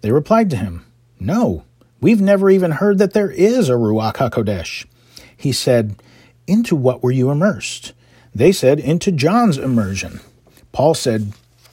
They 0.00 0.12
replied 0.12 0.48
to 0.50 0.56
him, 0.56 0.86
No, 1.18 1.64
we've 2.00 2.20
never 2.20 2.50
even 2.50 2.72
heard 2.72 2.98
that 2.98 3.12
there 3.12 3.30
is 3.30 3.68
a 3.68 3.72
Ruach 3.72 4.14
HaKodesh. 4.14 4.86
He 5.36 5.52
said, 5.52 5.96
Into 6.46 6.76
what 6.76 7.02
were 7.02 7.10
you 7.10 7.30
immersed? 7.30 7.92
They 8.34 8.52
said, 8.52 8.78
Into 8.78 9.10
John's 9.10 9.58
immersion. 9.58 10.20
Paul 10.70 10.94
said, 10.94 11.32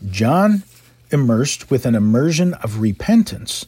John 0.10 0.63
immersed 1.15 1.71
with 1.71 1.86
an 1.86 1.95
immersion 1.95 2.54
of 2.56 2.80
repentance 2.80 3.65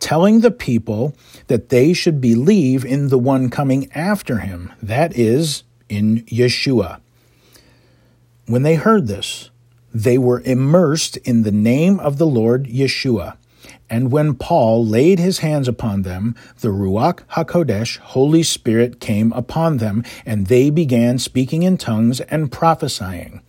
telling 0.00 0.40
the 0.40 0.50
people 0.50 1.14
that 1.46 1.70
they 1.70 1.92
should 1.92 2.20
believe 2.20 2.84
in 2.84 3.08
the 3.08 3.18
one 3.18 3.50
coming 3.50 3.90
after 3.92 4.38
him, 4.38 4.72
that 4.82 5.16
is, 5.16 5.64
in 5.88 6.22
Yeshua. 6.24 7.00
When 8.46 8.62
they 8.62 8.76
heard 8.76 9.06
this, 9.06 9.50
they 9.94 10.18
were 10.18 10.40
immersed 10.40 11.16
in 11.18 11.42
the 11.42 11.52
name 11.52 11.98
of 12.00 12.18
the 12.18 12.26
Lord 12.26 12.66
Yeshua. 12.66 13.36
And 13.90 14.12
when 14.12 14.34
Paul 14.34 14.86
laid 14.86 15.18
his 15.18 15.38
hands 15.38 15.66
upon 15.66 16.02
them, 16.02 16.34
the 16.60 16.68
Ruach 16.68 17.20
HaKodesh, 17.32 17.98
Holy 17.98 18.42
Spirit, 18.42 19.00
came 19.00 19.32
upon 19.32 19.78
them, 19.78 20.04
and 20.26 20.46
they 20.46 20.70
began 20.70 21.18
speaking 21.18 21.62
in 21.62 21.78
tongues 21.78 22.20
and 22.20 22.52
prophesying. 22.52 23.42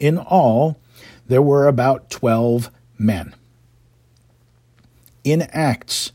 In 0.00 0.18
all, 0.18 0.80
there 1.26 1.42
were 1.42 1.68
about 1.68 2.10
twelve 2.10 2.70
men 2.98 3.34
in 5.24 5.42
Acts 5.52 6.12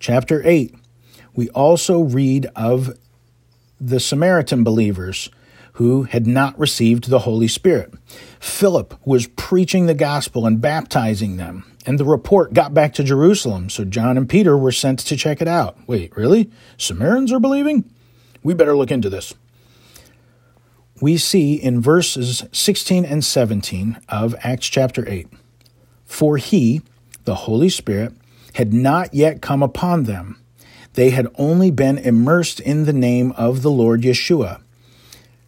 chapter 0.00 0.42
8, 0.44 0.74
we 1.34 1.50
also 1.50 2.00
read 2.00 2.46
of 2.56 2.98
the 3.80 4.00
Samaritan 4.00 4.64
believers 4.64 5.30
who 5.74 6.04
had 6.04 6.26
not 6.26 6.58
received 6.58 7.08
the 7.08 7.20
Holy 7.20 7.46
Spirit. 7.46 7.94
Philip 8.40 8.98
was 9.06 9.28
preaching 9.28 9.86
the 9.86 9.94
gospel 9.94 10.46
and 10.46 10.60
baptizing 10.60 11.36
them, 11.36 11.64
and 11.86 12.00
the 12.00 12.04
report 12.04 12.54
got 12.54 12.74
back 12.74 12.94
to 12.94 13.04
Jerusalem, 13.04 13.70
so 13.70 13.84
John 13.84 14.16
and 14.16 14.28
Peter 14.28 14.56
were 14.56 14.72
sent 14.72 14.98
to 15.00 15.16
check 15.16 15.40
it 15.40 15.46
out. 15.46 15.78
Wait, 15.86 16.16
really? 16.16 16.50
Samaritans 16.78 17.32
are 17.32 17.38
believing? 17.38 17.84
We 18.42 18.54
better 18.54 18.76
look 18.76 18.90
into 18.90 19.10
this. 19.10 19.34
We 21.00 21.16
see 21.16 21.54
in 21.54 21.80
verses 21.80 22.44
16 22.50 23.04
and 23.04 23.24
17 23.24 24.00
of 24.08 24.34
Acts 24.42 24.66
chapter 24.66 25.08
8 25.08 25.28
For 26.08 26.38
he, 26.38 26.80
the 27.24 27.36
Holy 27.36 27.68
Spirit, 27.68 28.12
had 28.54 28.72
not 28.72 29.14
yet 29.14 29.40
come 29.40 29.62
upon 29.62 30.04
them. 30.04 30.40
They 30.94 31.10
had 31.10 31.28
only 31.36 31.70
been 31.70 31.98
immersed 31.98 32.58
in 32.58 32.86
the 32.86 32.92
name 32.92 33.30
of 33.32 33.62
the 33.62 33.70
Lord 33.70 34.00
Yeshua. 34.00 34.60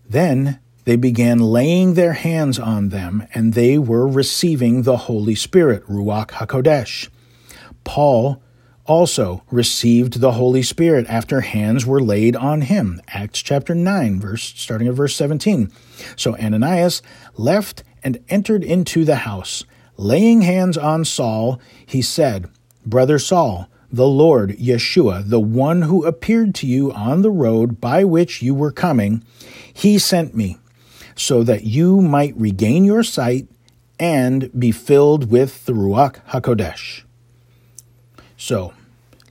Then 0.08 0.60
they 0.84 0.94
began 0.94 1.38
laying 1.38 1.94
their 1.94 2.12
hands 2.12 2.58
on 2.58 2.90
them, 2.90 3.26
and 3.34 3.54
they 3.54 3.78
were 3.78 4.06
receiving 4.06 4.82
the 4.82 4.96
Holy 4.96 5.34
Spirit, 5.34 5.84
Ruach 5.86 6.28
HaKodesh. 6.28 7.08
Paul 7.82 8.40
also 8.86 9.42
received 9.50 10.20
the 10.20 10.32
Holy 10.32 10.62
Spirit 10.62 11.06
after 11.08 11.40
hands 11.40 11.86
were 11.86 12.02
laid 12.02 12.36
on 12.36 12.60
him. 12.60 13.00
Acts 13.08 13.40
chapter 13.40 13.74
9, 13.74 14.20
verse 14.20 14.42
starting 14.56 14.88
at 14.88 14.94
verse 14.94 15.16
17. 15.16 15.72
So 16.16 16.36
Ananias 16.36 17.02
left 17.36 17.82
and 18.04 18.22
entered 18.28 18.62
into 18.62 19.04
the 19.04 19.16
house. 19.16 19.64
Laying 20.00 20.40
hands 20.40 20.78
on 20.78 21.04
Saul, 21.04 21.60
he 21.84 22.00
said, 22.00 22.48
Brother 22.86 23.18
Saul, 23.18 23.68
the 23.92 24.08
Lord 24.08 24.52
Yeshua, 24.52 25.28
the 25.28 25.38
one 25.38 25.82
who 25.82 26.06
appeared 26.06 26.54
to 26.54 26.66
you 26.66 26.90
on 26.90 27.20
the 27.20 27.30
road 27.30 27.82
by 27.82 28.04
which 28.04 28.40
you 28.40 28.54
were 28.54 28.72
coming, 28.72 29.22
he 29.70 29.98
sent 29.98 30.34
me 30.34 30.56
so 31.14 31.42
that 31.42 31.64
you 31.64 32.00
might 32.00 32.34
regain 32.34 32.82
your 32.82 33.02
sight 33.02 33.46
and 33.98 34.50
be 34.58 34.72
filled 34.72 35.30
with 35.30 35.66
the 35.66 35.74
Ruach 35.74 36.24
HaKodesh. 36.28 37.02
So, 38.38 38.72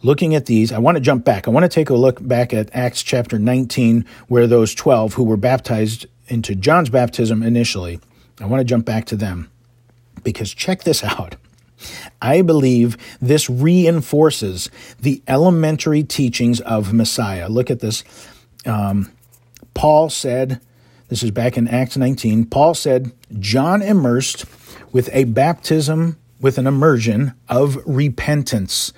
looking 0.03 0.35
at 0.35 0.45
these, 0.45 0.71
I 0.71 0.77
want 0.77 0.97
to 0.97 1.01
jump 1.01 1.25
back. 1.25 1.47
I 1.47 1.51
want 1.51 1.63
to 1.63 1.67
take 1.67 1.89
a 1.89 1.95
look 1.95 2.19
back 2.21 2.53
at 2.53 2.69
Acts 2.75 3.01
chapter 3.01 3.39
19, 3.39 4.05
where 4.27 4.45
those 4.45 4.75
12 4.75 5.15
who 5.15 5.23
were 5.23 5.35
baptized 5.35 6.05
into 6.27 6.53
John's 6.53 6.91
baptism 6.91 7.41
initially, 7.41 7.99
I 8.39 8.45
want 8.45 8.59
to 8.59 8.65
jump 8.65 8.85
back 8.85 9.05
to 9.05 9.15
them 9.15 9.49
because 10.23 10.53
check 10.53 10.83
this 10.83 11.03
out. 11.03 11.35
I 12.21 12.41
believe 12.41 12.97
this 13.21 13.49
reinforces 13.49 14.69
the 14.99 15.21
elementary 15.27 16.03
teachings 16.03 16.59
of 16.61 16.93
Messiah. 16.93 17.47
Look 17.47 17.71
at 17.71 17.79
this. 17.79 18.03
Um, 18.65 19.11
Paul 19.73 20.09
said, 20.09 20.59
this 21.07 21.23
is 21.23 21.31
back 21.31 21.57
in 21.57 21.67
Acts 21.67 21.97
19, 21.97 22.45
Paul 22.45 22.73
said, 22.73 23.11
John 23.39 23.81
immersed 23.81 24.45
with 24.91 25.09
a 25.13 25.23
baptism, 25.25 26.17
with 26.41 26.57
an 26.57 26.67
immersion 26.67 27.33
of 27.47 27.77
repentance, 27.85 28.91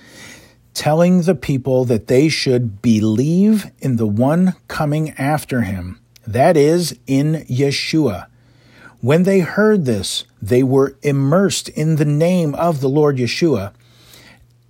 telling 0.73 1.21
the 1.21 1.36
people 1.36 1.86
that 1.86 2.07
they 2.07 2.29
should 2.29 2.81
believe 2.81 3.69
in 3.79 3.97
the 3.97 4.07
one 4.07 4.55
coming 4.67 5.12
after 5.12 5.62
him, 5.62 5.99
that 6.25 6.57
is, 6.57 6.97
in 7.07 7.45
Yeshua. 7.49 8.27
When 9.01 9.23
they 9.23 9.39
heard 9.39 9.85
this, 9.85 10.25
they 10.39 10.61
were 10.61 10.95
immersed 11.01 11.69
in 11.69 11.95
the 11.95 12.05
name 12.05 12.53
of 12.53 12.81
the 12.81 12.89
Lord 12.89 13.17
Yeshua. 13.17 13.73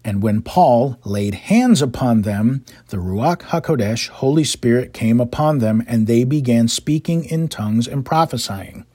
And 0.06 0.24
when 0.24 0.42
Paul 0.42 0.98
laid 1.04 1.36
hands 1.36 1.82
upon 1.82 2.22
them, 2.22 2.64
the 2.88 2.98
Ruach 2.98 3.42
HaKodesh, 3.42 4.08
Holy 4.08 4.46
Spirit, 4.46 4.94
came 4.94 5.20
upon 5.20 5.60
them, 5.60 5.84
and 5.86 6.08
they 6.08 6.24
began 6.24 6.70
speaking 6.70 7.26
in 7.26 7.50
tongues 7.50 7.90
and 7.90 8.06
prophesying. 8.06 8.86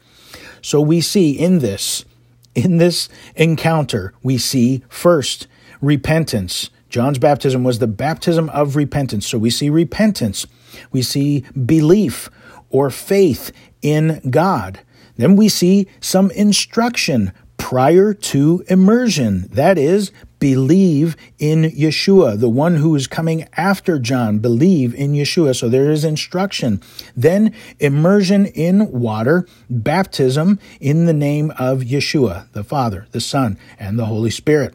So 0.63 0.81
we 0.81 1.03
see 1.03 1.33
in 1.33 1.59
this, 1.59 2.07
in 2.55 2.79
this 2.79 3.11
encounter, 3.35 4.15
we 4.23 4.39
see 4.39 4.85
first 4.89 5.49
repentance. 5.83 6.71
John's 6.89 7.19
baptism 7.19 7.63
was 7.63 7.79
the 7.79 7.87
baptism 7.87 8.49
of 8.51 8.75
repentance. 8.75 9.27
So 9.27 9.37
we 9.37 9.51
see 9.51 9.69
repentance. 9.69 10.47
We 10.93 11.03
see 11.03 11.45
belief 11.67 12.31
or 12.71 12.89
faith 12.89 13.53
in 13.83 14.23
God. 14.31 14.81
Then 15.17 15.37
we 15.37 15.49
see 15.49 15.87
some 16.01 16.31
instruction 16.33 17.33
prior 17.57 18.13
to 18.15 18.65
immersion. 18.69 19.49
That 19.51 19.79
is, 19.79 20.13
believe 20.39 21.17
in 21.39 21.63
Yeshua, 21.63 22.39
the 22.39 22.49
one 22.49 22.77
who 22.77 22.95
is 22.95 23.07
coming 23.07 23.49
after 23.57 23.99
John. 23.99 24.39
Believe 24.39 24.95
in 24.95 25.13
Yeshua. 25.13 25.57
So 25.57 25.69
there 25.69 25.91
is 25.91 26.05
instruction. 26.05 26.83
Then 27.17 27.55
immersion 27.81 28.47
in 28.47 28.93
water, 28.93 29.47
baptism 29.71 30.61
in 30.81 31.07
the 31.07 31.15
name 31.15 31.51
of 31.59 31.81
Yeshua, 31.81 32.53
the 32.53 32.63
Father, 32.63 33.07
the 33.13 33.21
Son, 33.21 33.59
and 33.79 33.99
the 33.99 34.07
Holy 34.07 34.31
Spirit. 34.31 34.75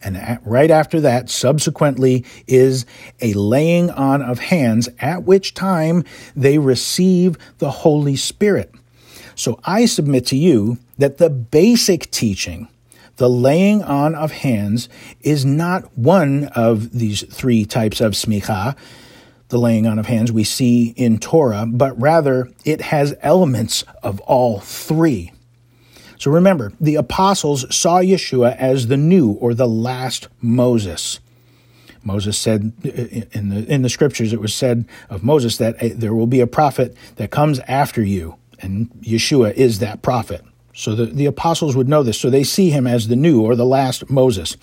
And 0.00 0.38
right 0.44 0.70
after 0.70 1.00
that, 1.00 1.30
subsequently, 1.30 2.24
is 2.46 2.84
a 3.20 3.32
laying 3.32 3.90
on 3.90 4.20
of 4.20 4.38
hands, 4.38 4.88
at 4.98 5.24
which 5.24 5.54
time 5.54 6.04
they 6.36 6.58
receive 6.58 7.36
the 7.58 7.70
Holy 7.70 8.14
Spirit. 8.14 8.74
So 9.34 9.58
I 9.64 9.86
submit 9.86 10.26
to 10.26 10.36
you 10.36 10.78
that 10.98 11.18
the 11.18 11.30
basic 11.30 12.10
teaching, 12.10 12.68
the 13.16 13.28
laying 13.28 13.82
on 13.82 14.14
of 14.14 14.32
hands, 14.32 14.88
is 15.20 15.44
not 15.44 15.96
one 15.96 16.44
of 16.54 16.92
these 16.92 17.22
three 17.22 17.64
types 17.64 18.00
of 18.00 18.12
smicha, 18.12 18.76
the 19.48 19.58
laying 19.58 19.86
on 19.86 19.98
of 19.98 20.06
hands 20.06 20.32
we 20.32 20.44
see 20.44 20.94
in 20.96 21.18
Torah, 21.18 21.66
but 21.68 21.98
rather 22.00 22.48
it 22.64 22.80
has 22.80 23.14
elements 23.20 23.84
of 24.02 24.20
all 24.20 24.60
three. 24.60 25.32
So 26.18 26.30
remember, 26.30 26.72
the 26.80 26.94
apostles 26.94 27.66
saw 27.74 28.00
Yeshua 28.00 28.56
as 28.56 28.86
the 28.86 28.96
new 28.96 29.32
or 29.32 29.52
the 29.52 29.68
last 29.68 30.28
Moses. 30.40 31.20
Moses 32.02 32.38
said 32.38 32.72
in 33.32 33.48
the 33.48 33.64
in 33.66 33.82
the 33.82 33.88
scriptures 33.88 34.32
it 34.32 34.40
was 34.40 34.54
said 34.54 34.86
of 35.08 35.24
Moses 35.24 35.56
that 35.56 35.76
eh, 35.82 35.92
there 35.94 36.14
will 36.14 36.26
be 36.26 36.40
a 36.40 36.46
prophet 36.46 36.94
that 37.16 37.30
comes 37.30 37.60
after 37.60 38.02
you 38.02 38.36
and 38.64 38.90
Yeshua 39.02 39.52
is 39.52 39.78
that 39.78 40.02
prophet. 40.02 40.42
So 40.74 40.94
the, 40.94 41.06
the 41.06 41.26
apostles 41.26 41.76
would 41.76 41.88
know 41.88 42.02
this. 42.02 42.18
So 42.18 42.30
they 42.30 42.42
see 42.42 42.70
him 42.70 42.86
as 42.86 43.06
the 43.06 43.16
new 43.16 43.42
or 43.42 43.54
the 43.54 43.66
last 43.66 44.10
Moses. 44.10 44.56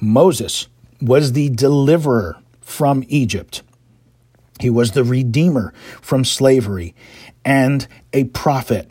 Moses 0.00 0.68
was 1.00 1.32
the 1.32 1.48
deliverer 1.48 2.36
from 2.60 3.04
Egypt. 3.08 3.62
He 4.60 4.70
was 4.70 4.92
the 4.92 5.04
redeemer 5.04 5.72
from 6.00 6.24
slavery 6.24 6.94
and 7.44 7.86
a 8.12 8.24
prophet. 8.24 8.90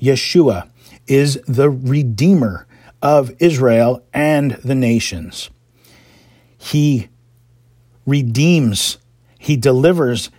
Yeshua 0.00 0.68
is 1.06 1.40
the 1.46 1.70
Redeemer 1.70 2.66
of 3.00 3.34
Israel 3.38 4.04
and 4.12 4.52
the 4.64 4.74
nations. 4.74 5.50
He 6.56 7.08
redeems, 8.06 8.98
he 9.38 9.56
delivers 9.56 10.30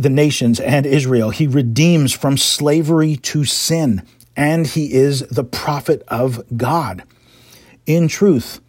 the 0.00 0.10
nations 0.10 0.58
and 0.58 0.86
Israel. 0.86 1.30
He 1.30 1.46
redeems 1.46 2.12
from 2.12 2.38
slavery 2.38 3.16
to 3.16 3.44
sin, 3.44 4.02
and 4.34 4.66
he 4.66 4.94
is 4.94 5.20
the 5.28 5.44
prophet 5.44 6.02
of 6.08 6.42
God. 6.56 7.04
In 7.84 8.08
truth, 8.08 8.60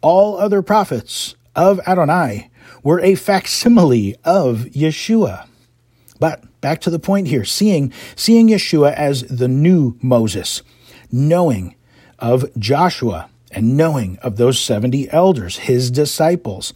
all 0.00 0.38
other 0.38 0.62
prophets 0.62 1.34
of 1.54 1.78
Adonai 1.86 2.50
were 2.82 3.00
a 3.00 3.16
facsimile 3.16 4.16
of 4.24 4.60
Yeshua. 4.70 5.46
But 6.18 6.60
back 6.60 6.80
to 6.80 6.90
the 6.90 6.98
point 6.98 7.28
here, 7.28 7.44
seeing, 7.44 7.92
seeing 8.16 8.48
Yeshua 8.48 8.94
as 8.94 9.22
the 9.24 9.48
new 9.48 9.98
Moses, 10.00 10.62
knowing 11.12 11.74
of 12.18 12.46
Joshua 12.58 13.28
and 13.50 13.76
knowing 13.76 14.18
of 14.18 14.36
those 14.36 14.60
70 14.60 15.10
elders, 15.10 15.58
his 15.58 15.90
disciples. 15.90 16.72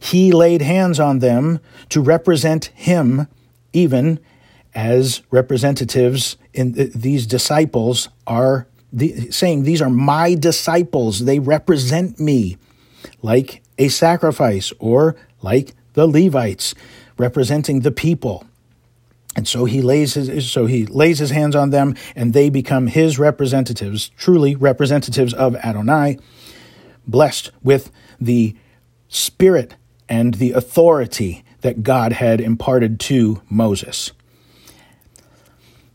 He 0.00 0.32
laid 0.32 0.62
hands 0.62 1.00
on 1.00 1.18
them 1.18 1.60
to 1.88 2.00
represent 2.00 2.66
him, 2.74 3.28
even 3.72 4.20
as 4.74 5.22
representatives 5.30 6.36
in 6.54 6.72
these 6.94 7.26
disciples 7.26 8.08
are 8.26 8.66
the, 8.92 9.30
saying, 9.30 9.64
These 9.64 9.82
are 9.82 9.90
my 9.90 10.34
disciples. 10.34 11.24
They 11.24 11.38
represent 11.38 12.18
me, 12.20 12.58
like 13.22 13.62
a 13.78 13.88
sacrifice 13.88 14.72
or 14.78 15.16
like 15.40 15.74
the 15.94 16.06
Levites 16.06 16.74
representing 17.18 17.80
the 17.80 17.92
people. 17.92 18.46
And 19.34 19.48
so 19.48 19.64
he 19.64 19.80
lays 19.80 20.14
his 20.14 20.50
so 20.50 20.66
he 20.66 20.84
lays 20.84 21.18
his 21.18 21.30
hands 21.30 21.56
on 21.56 21.70
them, 21.70 21.94
and 22.14 22.32
they 22.34 22.50
become 22.50 22.86
his 22.86 23.18
representatives, 23.18 24.10
truly 24.10 24.54
representatives 24.54 25.32
of 25.32 25.56
Adonai, 25.56 26.18
blessed 27.06 27.50
with 27.62 27.90
the 28.20 28.54
spirit 29.08 29.74
and 30.08 30.34
the 30.34 30.52
authority 30.52 31.44
that 31.62 31.82
God 31.82 32.12
had 32.12 32.40
imparted 32.40 33.00
to 33.00 33.42
Moses. 33.48 34.12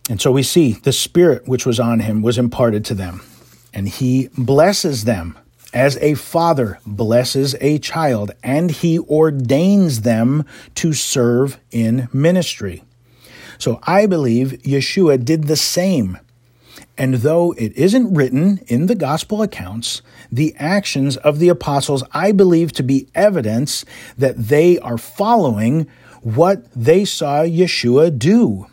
And 0.10 0.20
so 0.20 0.32
we 0.32 0.44
see 0.44 0.74
the 0.74 0.94
spirit 0.94 1.48
which 1.48 1.66
was 1.66 1.80
on 1.80 2.00
him 2.00 2.22
was 2.22 2.38
imparted 2.38 2.84
to 2.86 2.96
them, 2.96 3.22
and 3.74 3.88
he 3.88 4.30
blesses 4.38 5.04
them 5.04 5.38
as 5.74 5.98
a 5.98 6.14
father 6.14 6.80
blesses 6.86 7.56
a 7.60 7.78
child, 7.80 8.32
and 8.42 8.72
he 8.72 9.00
ordains 9.00 10.02
them 10.02 10.46
to 10.76 10.94
serve 10.94 11.60
in 11.72 12.08
ministry. 12.14 12.84
So 13.60 13.80
I 13.84 14.06
believe 14.06 14.62
Yeshua 14.64 15.24
did 15.24 15.46
the 15.46 15.56
same. 15.56 16.18
And 16.98 17.16
though 17.16 17.54
it 17.54 17.76
isn't 17.78 18.14
written 18.14 18.60
in 18.68 18.88
the 18.88 18.96
gospel 18.96 19.42
accounts, 19.42 20.02
the 20.32 20.56
actions 20.58 21.16
of 21.18 21.40
the 21.40 21.50
apostles 21.50 22.04
I 22.12 22.32
believe 22.32 22.72
to 22.74 22.84
be 22.84 23.08
evidence 23.14 23.86
that 24.18 24.36
they 24.36 24.80
are 24.80 24.98
following 24.98 25.88
what 26.22 26.72
they 26.74 27.06
saw 27.06 27.44
Yeshua 27.44 28.18
do. 28.18 28.68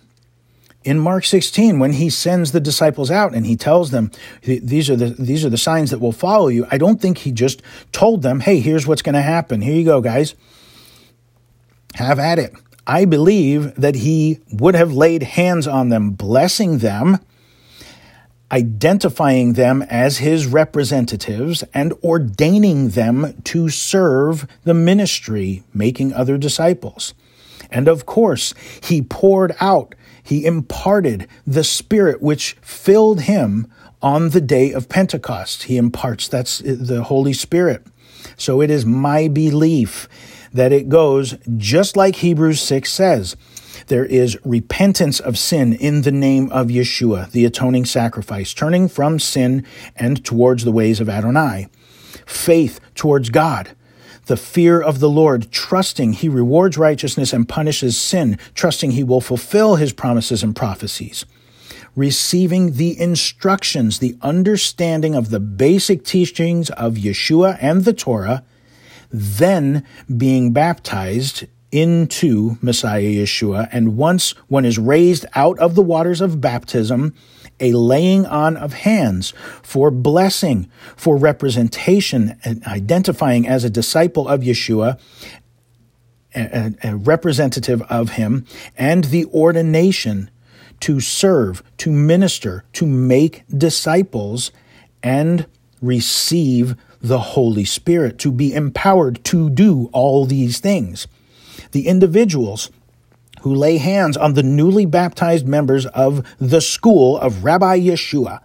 In 0.85 0.99
Mark 0.99 1.25
16, 1.25 1.79
when 1.79 1.93
he 1.95 2.11
sends 2.11 2.53
the 2.53 2.61
disciples 2.61 3.11
out 3.11 3.35
and 3.35 3.47
he 3.47 3.57
tells 3.57 3.91
them, 3.91 4.11
these 4.43 4.91
are 4.91 4.97
the, 4.97 5.11
these 5.11 5.45
are 5.45 5.51
the 5.51 5.57
signs 5.57 5.91
that 5.91 5.99
will 5.99 6.13
follow 6.13 6.49
you, 6.49 6.67
I 6.71 6.79
don't 6.79 7.01
think 7.01 7.19
he 7.19 7.33
just 7.33 7.63
told 7.93 8.23
them, 8.23 8.41
hey, 8.41 8.61
here's 8.61 8.87
what's 8.87 9.01
going 9.01 9.15
to 9.15 9.23
happen. 9.23 9.63
Here 9.63 9.75
you 9.75 9.85
go, 9.85 10.01
guys. 10.03 10.35
Have 11.95 12.19
at 12.19 12.39
it. 12.39 12.53
I 12.87 13.07
believe 13.07 13.75
that 13.77 13.95
he 13.95 14.41
would 14.53 14.75
have 14.75 14.93
laid 14.93 15.23
hands 15.23 15.67
on 15.67 15.89
them, 15.89 16.11
blessing 16.11 16.79
them, 16.79 17.19
identifying 18.55 19.55
them 19.55 19.83
as 19.83 20.19
his 20.19 20.47
representatives, 20.47 21.65
and 21.75 21.93
ordaining 22.05 22.91
them 22.91 23.35
to 23.43 23.69
serve 23.69 24.47
the 24.63 24.73
ministry, 24.73 25.65
making 25.75 26.13
other 26.13 26.39
disciples. 26.39 27.15
And 27.69 27.89
of 27.89 28.07
course, 28.07 28.55
he 28.81 29.03
poured 29.03 29.57
out, 29.59 29.97
he 30.23 30.47
imparted 30.47 31.27
the 31.45 31.65
Spirit 31.65 32.23
which 32.23 32.57
filled 32.63 33.23
him 33.23 33.67
on 34.01 34.29
the 34.29 34.41
day 34.41 34.71
of 34.71 34.89
Pentecost. 34.89 35.65
He 35.65 35.77
imparts, 35.77 36.29
that's 36.29 36.59
the 36.59 37.03
Holy 37.03 37.33
Spirit. 37.33 37.85
So 38.37 38.61
it 38.61 38.71
is 38.71 38.87
my 38.87 39.27
belief 39.27 40.09
that 40.53 40.71
it 40.71 40.89
goes 40.89 41.35
just 41.57 41.97
like 41.97 42.17
Hebrews 42.17 42.61
6 42.61 42.93
says. 42.93 43.37
There 43.87 44.05
is 44.05 44.39
repentance 44.45 45.21
of 45.21 45.39
sin 45.39 45.75
in 45.75 46.03
the 46.03 46.13
name 46.13 46.51
of 46.51 46.69
Yeshua, 46.69 47.31
the 47.31 47.45
atoning 47.45 47.85
sacrifice, 47.85 48.55
turning 48.55 48.89
from 48.89 49.19
sin 49.19 49.65
and 49.97 50.25
towards 50.25 50.65
the 50.65 50.73
ways 50.73 51.01
of 51.01 51.09
Adonai. 51.09 51.69
Faith 52.27 52.81
towards 52.95 53.31
God. 53.31 53.71
The 54.27 54.37
fear 54.39 54.81
of 54.81 55.01
the 55.01 55.11
Lord, 55.11 55.51
trusting 55.53 56.15
he 56.15 56.31
rewards 56.31 56.79
righteousness 56.79 57.35
and 57.35 57.47
punishes 57.47 57.99
sin, 57.99 58.39
trusting 58.55 58.93
he 58.93 59.05
will 59.05 59.21
fulfill 59.21 59.77
his 59.77 59.93
promises 59.93 60.43
and 60.43 60.57
prophecies 60.57 61.27
receiving 61.97 62.73
the 62.73 62.99
instructions, 62.99 63.99
the 63.99 64.17
understanding 64.21 65.15
of 65.15 65.31
the 65.31 65.41
basic 65.41 66.05
teachings 66.05 66.71
of 66.71 66.95
Yeshua 66.95 67.57
and 67.61 67.85
the 67.85 67.93
Torah, 67.93 68.45
then 69.11 69.87
being 70.17 70.53
baptized 70.53 71.47
into 71.75 72.57
Messiah 72.63 73.03
Yeshua. 73.03 73.69
And 73.73 73.97
once 73.97 74.31
one 74.47 74.65
is 74.65 74.79
raised 74.79 75.27
out 75.35 75.59
of 75.59 75.75
the 75.75 75.83
waters 75.83 76.21
of 76.21 76.41
baptism, 76.41 77.15
a 77.59 77.73
laying 77.73 78.25
on 78.27 78.57
of 78.57 78.73
hands 78.73 79.35
for 79.61 79.91
blessing, 79.91 80.71
for 80.95 81.17
representation, 81.17 82.39
and 82.45 82.63
identifying 82.65 83.49
as 83.49 83.65
a 83.65 83.71
disciple 83.71 84.29
of 84.29 84.43
Yeshua, 84.43 85.01
a, 86.33 86.75
a, 86.85 86.97
representative 86.97 87.83
of 87.83 88.11
him, 88.11 88.47
and 88.79 89.05
the 89.05 89.25
ordination 89.27 90.31
to 90.79 91.01
serve, 91.01 91.61
to 91.79 91.91
minister, 91.91 92.65
to 92.75 92.87
make 92.87 93.43
disciples, 93.49 94.53
and 95.03 95.47
receive 95.83 96.77
the 97.01 97.19
Holy 97.19 97.65
Spirit, 97.65 98.17
to 98.21 98.31
be 98.31 98.55
empowered 98.55 99.25
to 99.25 99.51
do 99.51 99.91
all 99.93 100.25
these 100.25 100.61
things. 100.61 101.09
The 101.75 101.89
individuals 101.89 102.71
who 103.41 103.53
lay 103.53 103.79
hands 103.79 104.17
on 104.17 104.35
the 104.35 104.45
newly 104.45 104.87
baptized 104.87 105.45
members 105.45 105.87
of 105.87 106.25
the 106.39 106.61
school 106.61 107.19
of 107.19 107.43
Rabbi 107.43 107.81
Yeshua 107.81 108.39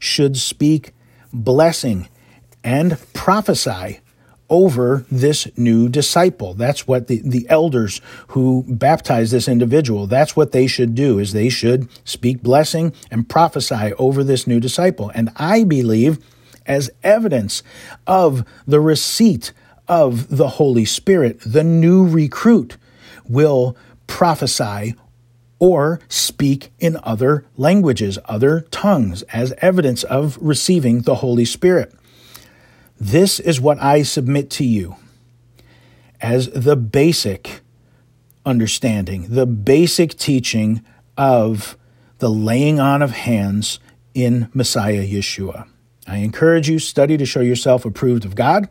should 0.00 0.36
speak 0.36 0.92
blessing 1.32 2.08
and 2.64 2.98
prophesy 3.12 4.00
over 4.50 5.06
this 5.12 5.46
new 5.56 5.88
disciple. 5.88 6.54
That's 6.54 6.88
what 6.88 7.06
the, 7.06 7.22
the 7.24 7.46
elders 7.48 8.00
who 8.30 8.64
baptize 8.66 9.30
this 9.30 9.46
individual, 9.46 10.08
that's 10.08 10.34
what 10.34 10.50
they 10.50 10.66
should 10.66 10.96
do 10.96 11.20
is 11.20 11.32
they 11.32 11.50
should 11.50 11.88
speak 12.04 12.42
blessing 12.42 12.92
and 13.12 13.28
prophesy 13.28 13.92
over 13.96 14.24
this 14.24 14.48
new 14.48 14.58
disciple. 14.58 15.12
And 15.14 15.30
I 15.36 15.62
believe 15.62 16.18
as 16.66 16.90
evidence 17.04 17.62
of 18.08 18.44
the 18.66 18.80
receipt 18.80 19.52
of 19.88 20.36
the 20.36 20.48
Holy 20.48 20.84
Spirit, 20.84 21.40
the 21.44 21.64
new 21.64 22.06
recruit 22.06 22.76
will 23.24 23.76
prophesy 24.06 24.94
or 25.58 26.00
speak 26.08 26.72
in 26.80 26.98
other 27.04 27.44
languages, 27.56 28.18
other 28.24 28.62
tongues, 28.70 29.22
as 29.24 29.52
evidence 29.58 30.02
of 30.04 30.36
receiving 30.40 31.02
the 31.02 31.16
Holy 31.16 31.44
Spirit. 31.44 31.94
This 32.98 33.38
is 33.38 33.60
what 33.60 33.80
I 33.80 34.02
submit 34.02 34.50
to 34.50 34.64
you 34.64 34.96
as 36.20 36.48
the 36.50 36.76
basic 36.76 37.60
understanding, 38.44 39.26
the 39.28 39.46
basic 39.46 40.16
teaching 40.16 40.82
of 41.16 41.76
the 42.18 42.30
laying 42.30 42.78
on 42.78 43.02
of 43.02 43.10
hands 43.10 43.80
in 44.14 44.48
Messiah 44.54 45.04
Yeshua. 45.04 45.66
I 46.06 46.18
encourage 46.18 46.68
you 46.68 46.78
study 46.78 47.16
to 47.16 47.26
show 47.26 47.40
yourself 47.40 47.84
approved 47.84 48.24
of 48.24 48.34
God. 48.34 48.68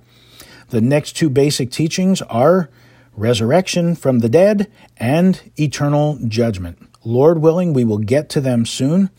The 0.71 0.81
next 0.81 1.17
two 1.17 1.29
basic 1.29 1.69
teachings 1.69 2.21
are 2.23 2.69
resurrection 3.15 3.93
from 3.93 4.19
the 4.19 4.29
dead 4.29 4.71
and 4.95 5.41
eternal 5.59 6.17
judgment. 6.27 6.79
Lord 7.03 7.39
willing, 7.39 7.73
we 7.73 7.83
will 7.83 7.97
get 7.97 8.29
to 8.29 8.41
them 8.41 8.65
soon. 8.65 9.09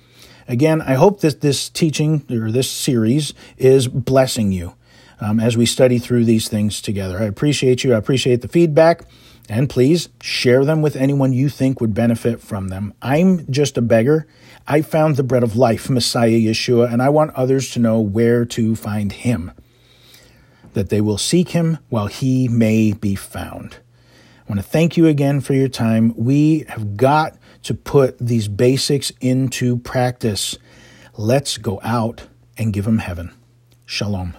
Again, 0.48 0.80
I 0.80 0.94
hope 0.94 1.20
that 1.20 1.42
this 1.42 1.68
teaching 1.68 2.24
or 2.30 2.50
this 2.50 2.70
series 2.70 3.34
is 3.59 3.86
blessing 3.86 4.50
you 4.50 4.74
um, 5.20 5.38
as 5.38 5.55
we 5.55 5.66
study 5.66 5.98
through 5.98 6.24
these 6.24 6.48
things 6.48 6.80
together. 6.80 7.18
I 7.18 7.24
appreciate 7.24 7.84
you. 7.84 7.92
I 7.92 7.98
appreciate 7.98 8.40
the 8.40 8.48
feedback. 8.48 9.03
And 9.48 9.68
please 9.68 10.09
share 10.22 10.64
them 10.64 10.80
with 10.80 10.96
anyone 10.96 11.34
you 11.34 11.50
think 11.50 11.82
would 11.82 11.92
benefit 11.92 12.40
from 12.40 12.68
them. 12.68 12.94
I'm 13.03 13.50
just 13.53 13.76
a 13.76 13.82
beggar. 13.82 14.26
I 14.66 14.80
found 14.80 15.16
the 15.16 15.22
bread 15.22 15.42
of 15.42 15.55
life, 15.55 15.90
Messiah 15.90 16.30
Yeshua, 16.30 16.90
and 16.90 17.03
I 17.03 17.11
want 17.11 17.34
others 17.34 17.70
to 17.72 17.78
know 17.78 18.00
where 18.00 18.46
to 18.46 18.74
find 18.74 19.12
him, 19.12 19.53
that 20.72 20.88
they 20.88 21.00
will 21.00 21.18
seek 21.18 21.50
him 21.50 21.78
while 21.88 22.06
he 22.06 22.48
may 22.48 22.92
be 22.92 23.14
found. 23.14 23.78
I 24.46 24.52
want 24.52 24.60
to 24.60 24.66
thank 24.66 24.96
you 24.96 25.06
again 25.06 25.40
for 25.40 25.54
your 25.54 25.68
time. 25.68 26.14
We 26.16 26.64
have 26.68 26.96
got 26.96 27.36
to 27.64 27.74
put 27.74 28.18
these 28.18 28.48
basics 28.48 29.12
into 29.20 29.78
practice. 29.78 30.58
Let's 31.16 31.58
go 31.58 31.80
out 31.82 32.26
and 32.58 32.72
give 32.72 32.86
him 32.86 32.98
heaven. 32.98 33.32
Shalom. 33.86 34.34